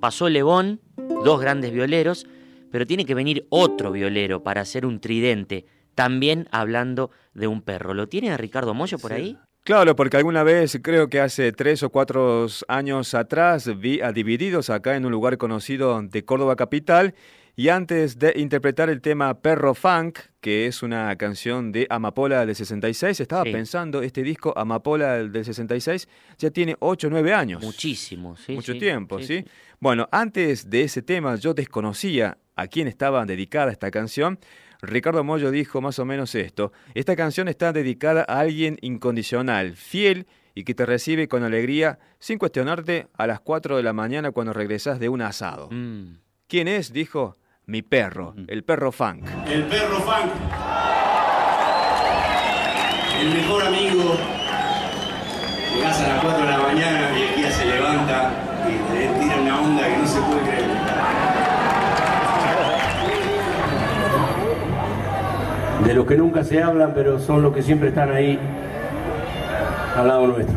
pasó 0.00 0.30
Lebón, 0.30 0.80
dos 0.96 1.38
grandes 1.38 1.72
violeros, 1.72 2.26
pero 2.70 2.86
tiene 2.86 3.04
que 3.04 3.14
venir 3.14 3.46
otro 3.50 3.92
violero 3.92 4.42
para 4.42 4.62
hacer 4.62 4.86
un 4.86 4.98
tridente, 4.98 5.66
también 5.94 6.48
hablando 6.52 7.10
de 7.34 7.48
un 7.48 7.60
perro. 7.60 7.92
¿Lo 7.92 8.08
tiene 8.08 8.30
a 8.30 8.38
Ricardo 8.38 8.72
Mollo 8.72 8.98
por 8.98 9.12
ahí? 9.12 9.36
Claro, 9.62 9.94
porque 9.94 10.16
alguna 10.16 10.42
vez, 10.42 10.78
creo 10.82 11.10
que 11.10 11.20
hace 11.20 11.52
tres 11.52 11.82
o 11.82 11.90
cuatro 11.90 12.46
años 12.66 13.12
atrás, 13.12 13.78
vi 13.78 14.00
a 14.00 14.10
Divididos 14.10 14.70
acá 14.70 14.96
en 14.96 15.04
un 15.04 15.12
lugar 15.12 15.36
conocido 15.36 16.00
de 16.00 16.24
Córdoba 16.24 16.56
Capital 16.56 17.14
y 17.54 17.68
antes 17.68 18.18
de 18.18 18.32
interpretar 18.36 18.88
el 18.90 19.00
tema 19.00 19.34
Perro 19.40 19.74
Funk, 19.74 20.18
que 20.40 20.66
es 20.66 20.82
una 20.82 21.14
canción 21.16 21.70
de 21.70 21.86
Amapola 21.90 22.44
del 22.46 22.54
66, 22.56 23.20
estaba 23.20 23.44
Sí. 23.44 23.52
pensando, 23.52 24.02
este 24.02 24.22
disco 24.22 24.52
Amapola 24.56 25.14
del 25.22 25.44
66 25.44 26.08
ya 26.38 26.50
tiene 26.50 26.76
8 26.80 27.08
o 27.08 27.10
9 27.10 27.34
años. 27.34 27.62
Muchísimo, 27.62 28.36
sí. 28.36 28.54
Mucho 28.54 28.72
sí, 28.72 28.78
tiempo, 28.78 29.18
sí, 29.18 29.24
¿sí? 29.26 29.38
sí. 29.40 29.44
Bueno, 29.80 30.08
antes 30.10 30.70
de 30.70 30.82
ese 30.82 31.02
tema 31.02 31.36
yo 31.36 31.54
desconocía 31.54 32.38
a 32.56 32.66
quién 32.68 32.88
estaba 32.88 33.24
dedicada 33.26 33.70
esta 33.70 33.90
canción. 33.90 34.38
Ricardo 34.80 35.22
Mollo 35.22 35.50
dijo 35.50 35.80
más 35.80 35.98
o 35.98 36.04
menos 36.04 36.34
esto. 36.34 36.72
Esta 36.94 37.14
canción 37.14 37.48
está 37.48 37.72
dedicada 37.72 38.24
a 38.26 38.40
alguien 38.40 38.78
incondicional, 38.80 39.76
fiel 39.76 40.26
y 40.54 40.64
que 40.64 40.74
te 40.74 40.84
recibe 40.86 41.28
con 41.28 41.44
alegría 41.44 41.98
sin 42.18 42.38
cuestionarte 42.38 43.06
a 43.16 43.26
las 43.26 43.40
4 43.40 43.76
de 43.76 43.82
la 43.82 43.92
mañana 43.92 44.32
cuando 44.32 44.52
regresas 44.52 44.98
de 44.98 45.08
un 45.08 45.22
asado. 45.22 45.68
Mm. 45.70 46.16
¿Quién 46.48 46.66
es? 46.68 46.92
Dijo, 46.92 47.36
mi 47.72 47.80
perro, 47.80 48.34
el 48.48 48.64
perro 48.64 48.92
funk. 48.92 49.24
El 49.50 49.62
perro 49.62 49.96
funk. 50.00 50.30
El 53.18 53.30
mejor 53.30 53.62
amigo. 53.62 54.14
Llegás 55.74 56.00
a 56.02 56.08
las 56.08 56.22
4 56.22 56.44
de 56.44 56.50
la 56.50 56.58
mañana 56.58 57.18
y 57.18 57.22
el 57.22 57.34
día 57.34 57.50
se 57.50 57.64
levanta 57.64 58.30
y 58.68 58.92
te 58.92 59.08
tira 59.18 59.36
una 59.40 59.60
onda 59.62 59.86
que 59.86 59.96
no 59.96 60.06
se 60.06 60.20
puede 60.20 60.40
creer. 60.42 60.70
De 65.86 65.94
los 65.94 66.06
que 66.06 66.16
nunca 66.18 66.44
se 66.44 66.62
hablan, 66.62 66.92
pero 66.94 67.18
son 67.20 67.42
los 67.42 67.54
que 67.54 67.62
siempre 67.62 67.88
están 67.88 68.12
ahí 68.12 68.38
al 69.96 70.08
lado 70.08 70.26
nuestro. 70.26 70.56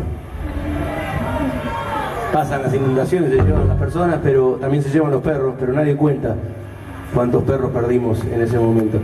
Pasan 2.34 2.61
las 2.61 2.74
inundaciones, 2.74 3.30
se 3.30 3.38
llevan 3.38 3.70
las 3.70 3.78
personas, 3.78 4.20
pero 4.22 4.57
también 4.59 4.84
se 4.84 4.89
llevan 4.89 5.11
los 5.11 5.24
perros, 5.24 5.55
pero 5.57 5.72
nadie 5.72 5.95
cuenta 5.95 6.36
cuántos 7.16 7.43
perros 7.43 7.72
perdimos 7.72 8.22
en 8.26 8.41
ese 8.41 8.59
momento. 8.59 8.99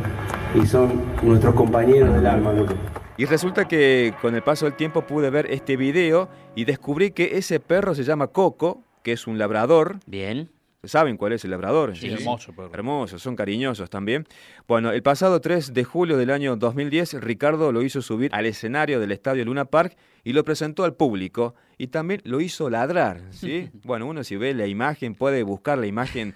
y 0.53 0.67
son 0.67 1.01
nuestros 1.23 1.55
compañeros 1.55 2.13
del 2.13 2.27
alma, 2.27 2.51
loco. 2.51 2.73
Y 3.15 3.23
resulta 3.23 3.69
que 3.69 4.13
con 4.21 4.35
el 4.35 4.41
paso 4.41 4.65
del 4.65 4.75
tiempo 4.75 5.03
pude 5.03 5.29
ver 5.29 5.49
este 5.49 5.77
video 5.77 6.27
y 6.55 6.65
descubrí 6.65 7.11
que 7.11 7.37
ese 7.37 7.61
perro 7.61 7.95
se 7.95 8.03
llama 8.03 8.27
Coco, 8.27 8.83
que 9.01 9.13
es 9.13 9.27
un 9.27 9.37
labrador. 9.37 9.99
Bien. 10.05 10.49
¿Saben 10.83 11.15
cuál 11.15 11.33
es 11.33 11.45
el 11.45 11.51
labrador? 11.51 11.95
Sí, 11.95 12.09
hermoso 12.09 12.53
perro. 12.53 12.71
Hermosos, 12.73 13.21
son 13.21 13.35
cariñosos 13.35 13.91
también. 13.91 14.25
Bueno, 14.67 14.91
el 14.91 15.03
pasado 15.03 15.39
3 15.39 15.75
de 15.75 15.83
julio 15.83 16.17
del 16.17 16.31
año 16.31 16.55
2010, 16.55 17.21
Ricardo 17.21 17.71
lo 17.71 17.83
hizo 17.83 18.01
subir 18.01 18.33
al 18.33 18.47
escenario 18.47 18.99
del 18.99 19.11
estadio 19.11 19.45
Luna 19.45 19.65
Park 19.65 19.95
y 20.23 20.33
lo 20.33 20.43
presentó 20.43 20.83
al 20.83 20.95
público 20.95 21.53
y 21.77 21.87
también 21.89 22.21
lo 22.23 22.41
hizo 22.41 22.67
ladrar, 22.71 23.21
¿sí? 23.29 23.69
bueno, 23.83 24.07
uno 24.07 24.23
si 24.23 24.37
ve 24.37 24.55
la 24.55 24.65
imagen 24.65 25.13
puede 25.13 25.43
buscar 25.43 25.77
la 25.77 25.85
imagen 25.85 26.33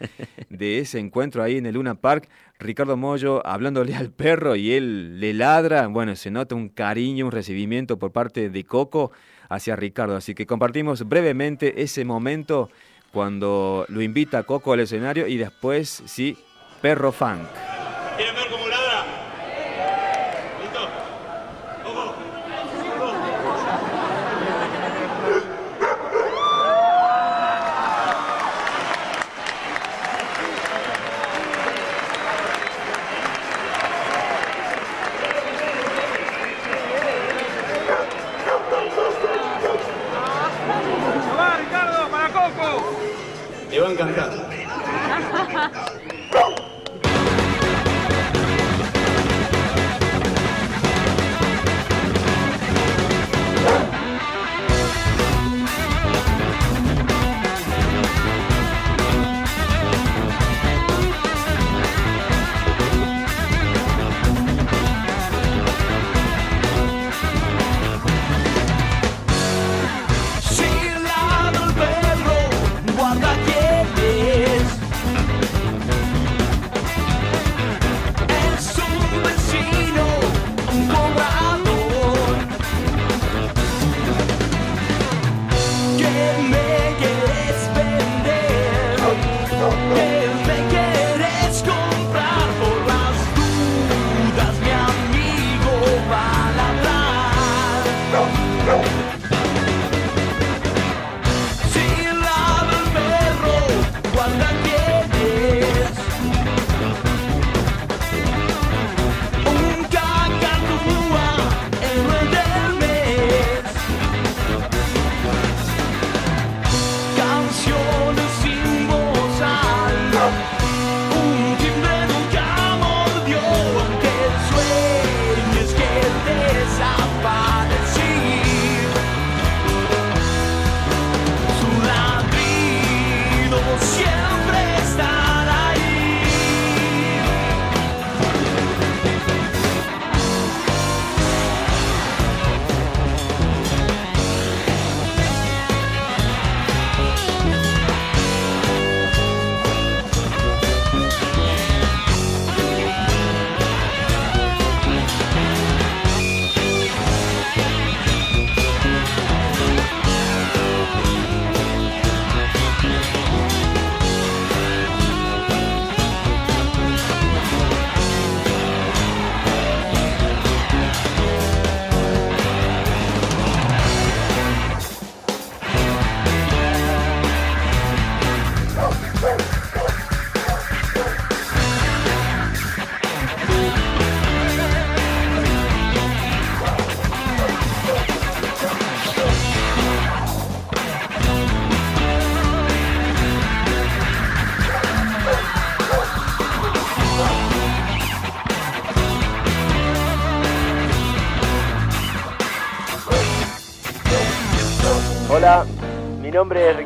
de 0.50 0.78
ese 0.78 1.00
encuentro 1.00 1.41
ahí 1.41 1.58
en 1.58 1.66
el 1.66 1.74
Luna 1.74 1.96
Park, 1.96 2.30
Ricardo 2.60 2.98
Mollo 2.98 3.43
hablándole 3.48 3.96
al 3.96 4.12
perro 4.12 4.56
y 4.56 4.74
él 4.74 5.20
le 5.20 5.34
ladra, 5.34 5.88
bueno, 5.88 6.16
se 6.16 6.30
nota 6.30 6.54
un 6.54 6.70
cariño, 6.70 7.26
un 7.26 7.32
recibimiento 7.32 7.98
por 7.98 8.12
parte 8.12 8.52
de 8.52 8.64
Coco 8.64 9.12
hacia 9.50 9.76
Ricardo, 9.76 10.16
así 10.16 10.36
que 10.36 10.46
compartimos 10.46 11.08
brevemente 11.08 11.82
ese 11.82 12.06
momento 12.06 12.70
cuando 13.16 13.86
lo 13.88 14.01
invita 14.01 14.43
Coco 14.43 14.74
al 14.74 14.82
escenario 14.82 15.26
y 15.26 15.38
después, 15.38 16.03
sí, 16.05 16.38
perro 16.82 17.13
funk. 17.13 17.74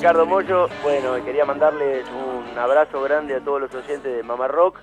Ricardo 0.09 0.25
Mollo. 0.25 0.67
Bueno, 0.81 1.23
quería 1.23 1.45
mandarles 1.45 2.03
un 2.09 2.57
abrazo 2.57 2.99
grande 3.03 3.35
a 3.35 3.41
todos 3.41 3.61
los 3.61 3.75
oyentes 3.75 4.11
de 4.11 4.23
Mamá 4.23 4.47
Rock 4.47 4.79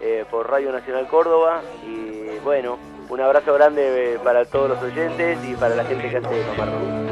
eh, 0.00 0.24
por 0.30 0.48
Radio 0.48 0.72
Nacional 0.72 1.06
Córdoba. 1.06 1.60
Y 1.86 2.38
bueno, 2.42 2.78
un 3.10 3.20
abrazo 3.20 3.52
grande 3.52 4.14
eh, 4.14 4.18
para 4.24 4.46
todos 4.46 4.70
los 4.70 4.82
oyentes 4.82 5.38
y 5.44 5.54
para 5.54 5.74
la 5.74 5.84
gente 5.84 6.08
que 6.08 6.16
hace 6.16 6.46
Mamá 6.56 6.64
Rock. 6.64 7.04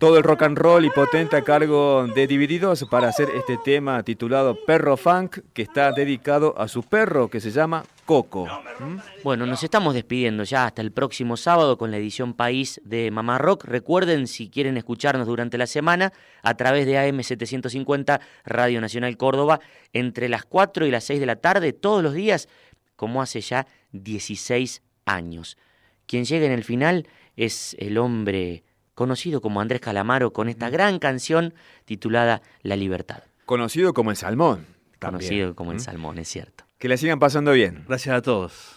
Todo 0.00 0.16
el 0.16 0.24
rock 0.24 0.42
and 0.42 0.56
roll 0.56 0.86
y 0.86 0.90
potente 0.90 1.36
a 1.36 1.42
cargo 1.42 2.06
de 2.06 2.26
Divididos 2.26 2.86
para 2.90 3.08
hacer 3.08 3.28
este 3.36 3.58
tema 3.58 4.02
titulado 4.02 4.56
Perro 4.64 4.96
Funk, 4.96 5.40
que 5.52 5.60
está 5.60 5.92
dedicado 5.92 6.54
a 6.58 6.68
su 6.68 6.82
perro 6.82 7.28
que 7.28 7.38
se 7.38 7.50
llama 7.50 7.84
Coco. 8.06 8.46
¿Mm? 8.78 8.96
Bueno, 9.22 9.44
nos 9.44 9.62
estamos 9.62 9.92
despidiendo 9.92 10.42
ya 10.44 10.64
hasta 10.64 10.80
el 10.80 10.90
próximo 10.90 11.36
sábado 11.36 11.76
con 11.76 11.90
la 11.90 11.98
edición 11.98 12.32
País 12.32 12.80
de 12.82 13.10
Mamá 13.10 13.36
Rock. 13.36 13.64
Recuerden, 13.64 14.26
si 14.26 14.48
quieren 14.48 14.78
escucharnos 14.78 15.26
durante 15.26 15.58
la 15.58 15.66
semana, 15.66 16.14
a 16.42 16.54
través 16.54 16.86
de 16.86 16.94
AM750 16.94 18.20
Radio 18.46 18.80
Nacional 18.80 19.18
Córdoba, 19.18 19.60
entre 19.92 20.30
las 20.30 20.46
4 20.46 20.86
y 20.86 20.90
las 20.90 21.04
6 21.04 21.20
de 21.20 21.26
la 21.26 21.36
tarde, 21.36 21.74
todos 21.74 22.02
los 22.02 22.14
días, 22.14 22.48
como 22.96 23.20
hace 23.20 23.42
ya 23.42 23.66
16 23.92 24.80
años. 25.04 25.58
Quien 26.06 26.24
llega 26.24 26.46
en 26.46 26.52
el 26.52 26.64
final 26.64 27.06
es 27.36 27.76
el 27.78 27.98
hombre 27.98 28.64
conocido 29.00 29.40
como 29.40 29.62
Andrés 29.62 29.80
Calamaro 29.80 30.34
con 30.34 30.50
esta 30.50 30.68
gran 30.68 30.98
canción 30.98 31.54
titulada 31.86 32.42
La 32.60 32.76
Libertad. 32.76 33.22
Conocido 33.46 33.94
como 33.94 34.10
el 34.10 34.16
Salmón. 34.18 34.66
Conocido 35.00 35.54
como 35.54 35.72
el 35.72 35.80
Salmón, 35.80 36.18
es 36.18 36.28
cierto. 36.28 36.64
Que 36.76 36.86
la 36.86 36.98
sigan 36.98 37.18
pasando 37.18 37.52
bien. 37.52 37.86
Gracias 37.88 38.14
a 38.14 38.20
todos. 38.20 38.76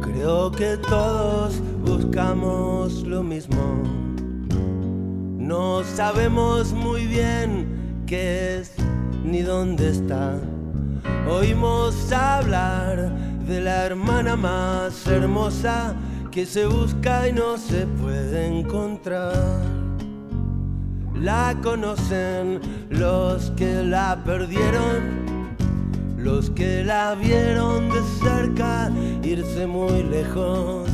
Creo 0.00 0.52
que 0.52 0.76
todos 0.88 1.37
buscamos 2.18 3.04
lo 3.04 3.22
mismo. 3.22 3.84
No 5.38 5.84
sabemos 5.84 6.72
muy 6.72 7.06
bien 7.06 8.02
qué 8.08 8.58
es 8.58 8.72
ni 9.24 9.42
dónde 9.42 9.90
está. 9.90 10.36
Oímos 11.30 12.10
hablar 12.10 13.12
de 13.46 13.60
la 13.60 13.86
hermana 13.86 14.34
más 14.34 15.06
hermosa 15.06 15.94
que 16.32 16.44
se 16.44 16.66
busca 16.66 17.28
y 17.28 17.32
no 17.32 17.56
se 17.56 17.86
puede 17.86 18.48
encontrar. 18.48 19.62
La 21.14 21.56
conocen 21.62 22.60
los 22.90 23.52
que 23.52 23.84
la 23.84 24.20
perdieron 24.24 25.28
los 26.16 26.50
que 26.50 26.82
la 26.82 27.14
vieron 27.14 27.88
de 27.88 28.00
cerca 28.20 28.90
irse 29.22 29.68
muy 29.68 30.02
lejos 30.02 30.90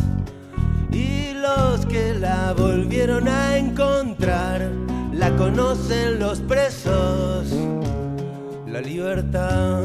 y 0.91 1.33
los 1.35 1.87
que 1.87 2.15
la 2.15 2.53
volvieron 2.53 3.29
a 3.29 3.57
encontrar 3.59 4.71
la 5.13 5.35
conocen 5.37 6.19
los 6.19 6.41
presos. 6.41 7.53
La 8.67 8.81
libertad. 8.81 9.83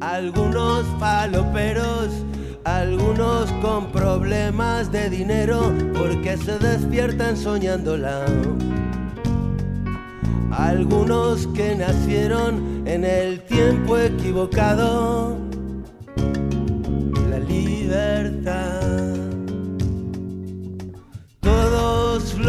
Algunos 0.00 0.84
paloperos 0.98 2.26
algunos 2.66 3.52
con 3.62 3.92
problemas 3.92 4.90
de 4.90 5.08
dinero 5.08 5.72
porque 5.94 6.36
se 6.36 6.58
despiertan 6.58 7.36
soñándola. 7.36 8.24
Algunos 10.50 11.46
que 11.48 11.76
nacieron 11.76 12.82
en 12.84 13.04
el 13.04 13.40
tiempo 13.42 13.96
equivocado, 13.96 15.38
la 17.30 17.38
libertad. 17.38 18.75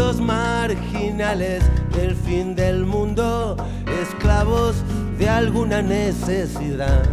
Los 0.07 0.21
marginales 0.21 1.61
del 1.93 2.15
fin 2.15 2.55
del 2.55 2.85
mundo, 2.85 3.57
esclavos 4.01 4.77
de 5.17 5.27
alguna 5.27 5.81
necesidad. 5.81 7.03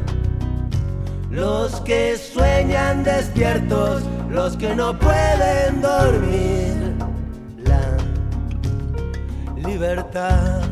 Los 1.28 1.80
que 1.80 2.16
sueñan 2.16 3.02
despiertos, 3.02 4.04
los 4.30 4.56
que 4.56 4.76
no 4.76 4.96
pueden 4.96 5.80
dormir. 5.80 6.94
La 7.64 7.96
libertad. 9.68 10.62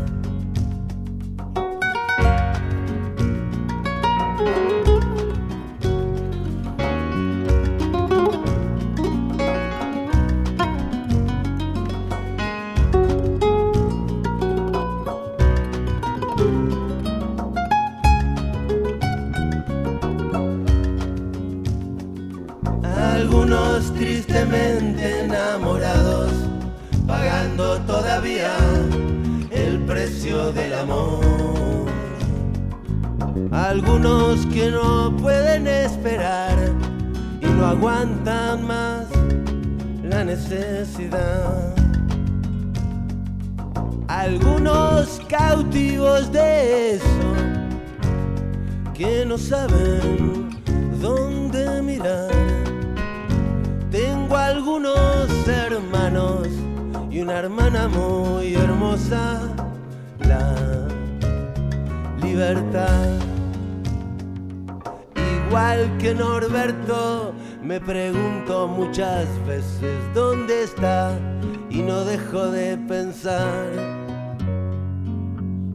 Enamorados, 25.03 26.33
pagando 27.07 27.81
todavía 27.83 28.55
el 29.51 29.81
precio 29.81 30.53
del 30.53 30.75
amor. 30.75 31.91
Algunos 33.51 34.47
que 34.47 34.71
no 34.71 35.15
pueden 35.17 35.67
esperar 35.67 36.57
y 37.41 37.47
no 37.47 37.67
aguantan 37.67 38.67
más 38.67 39.07
la 40.03 40.25
necesidad. 40.25 41.75
Algunos 44.09 45.21
cautivos 45.29 46.31
de 46.31 46.97
eso 46.97 47.33
que 48.95 49.25
no 49.27 49.39
saben 49.39 50.51
dónde 51.01 51.83
mirar. 51.83 52.52
Tengo 53.93 54.35
algunos 54.39 55.29
hermanos 55.47 56.49
y 57.11 57.21
una 57.21 57.41
hermana 57.41 57.89
muy 57.89 58.55
hermosa, 58.55 59.43
la 60.21 60.57
libertad. 62.23 63.19
Igual 65.47 65.99
que 65.99 66.15
Norberto, 66.15 67.35
me 67.63 67.83
pregunto 67.83 68.67
muchas 68.67 69.27
veces 69.47 69.99
dónde 70.15 70.63
está 70.63 71.13
y 71.69 71.83
no 71.83 72.03
dejo 72.07 72.51
de 72.51 72.79
pensar. 72.79 73.69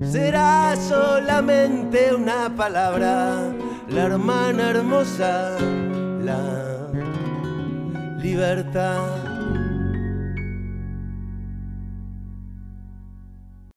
Será 0.01 0.75
solamente 0.75 2.15
una 2.15 2.49
palabra, 2.55 3.43
la 3.87 4.01
hermana 4.01 4.71
hermosa, 4.71 5.55
la 6.23 6.66
libertad. 8.27 9.26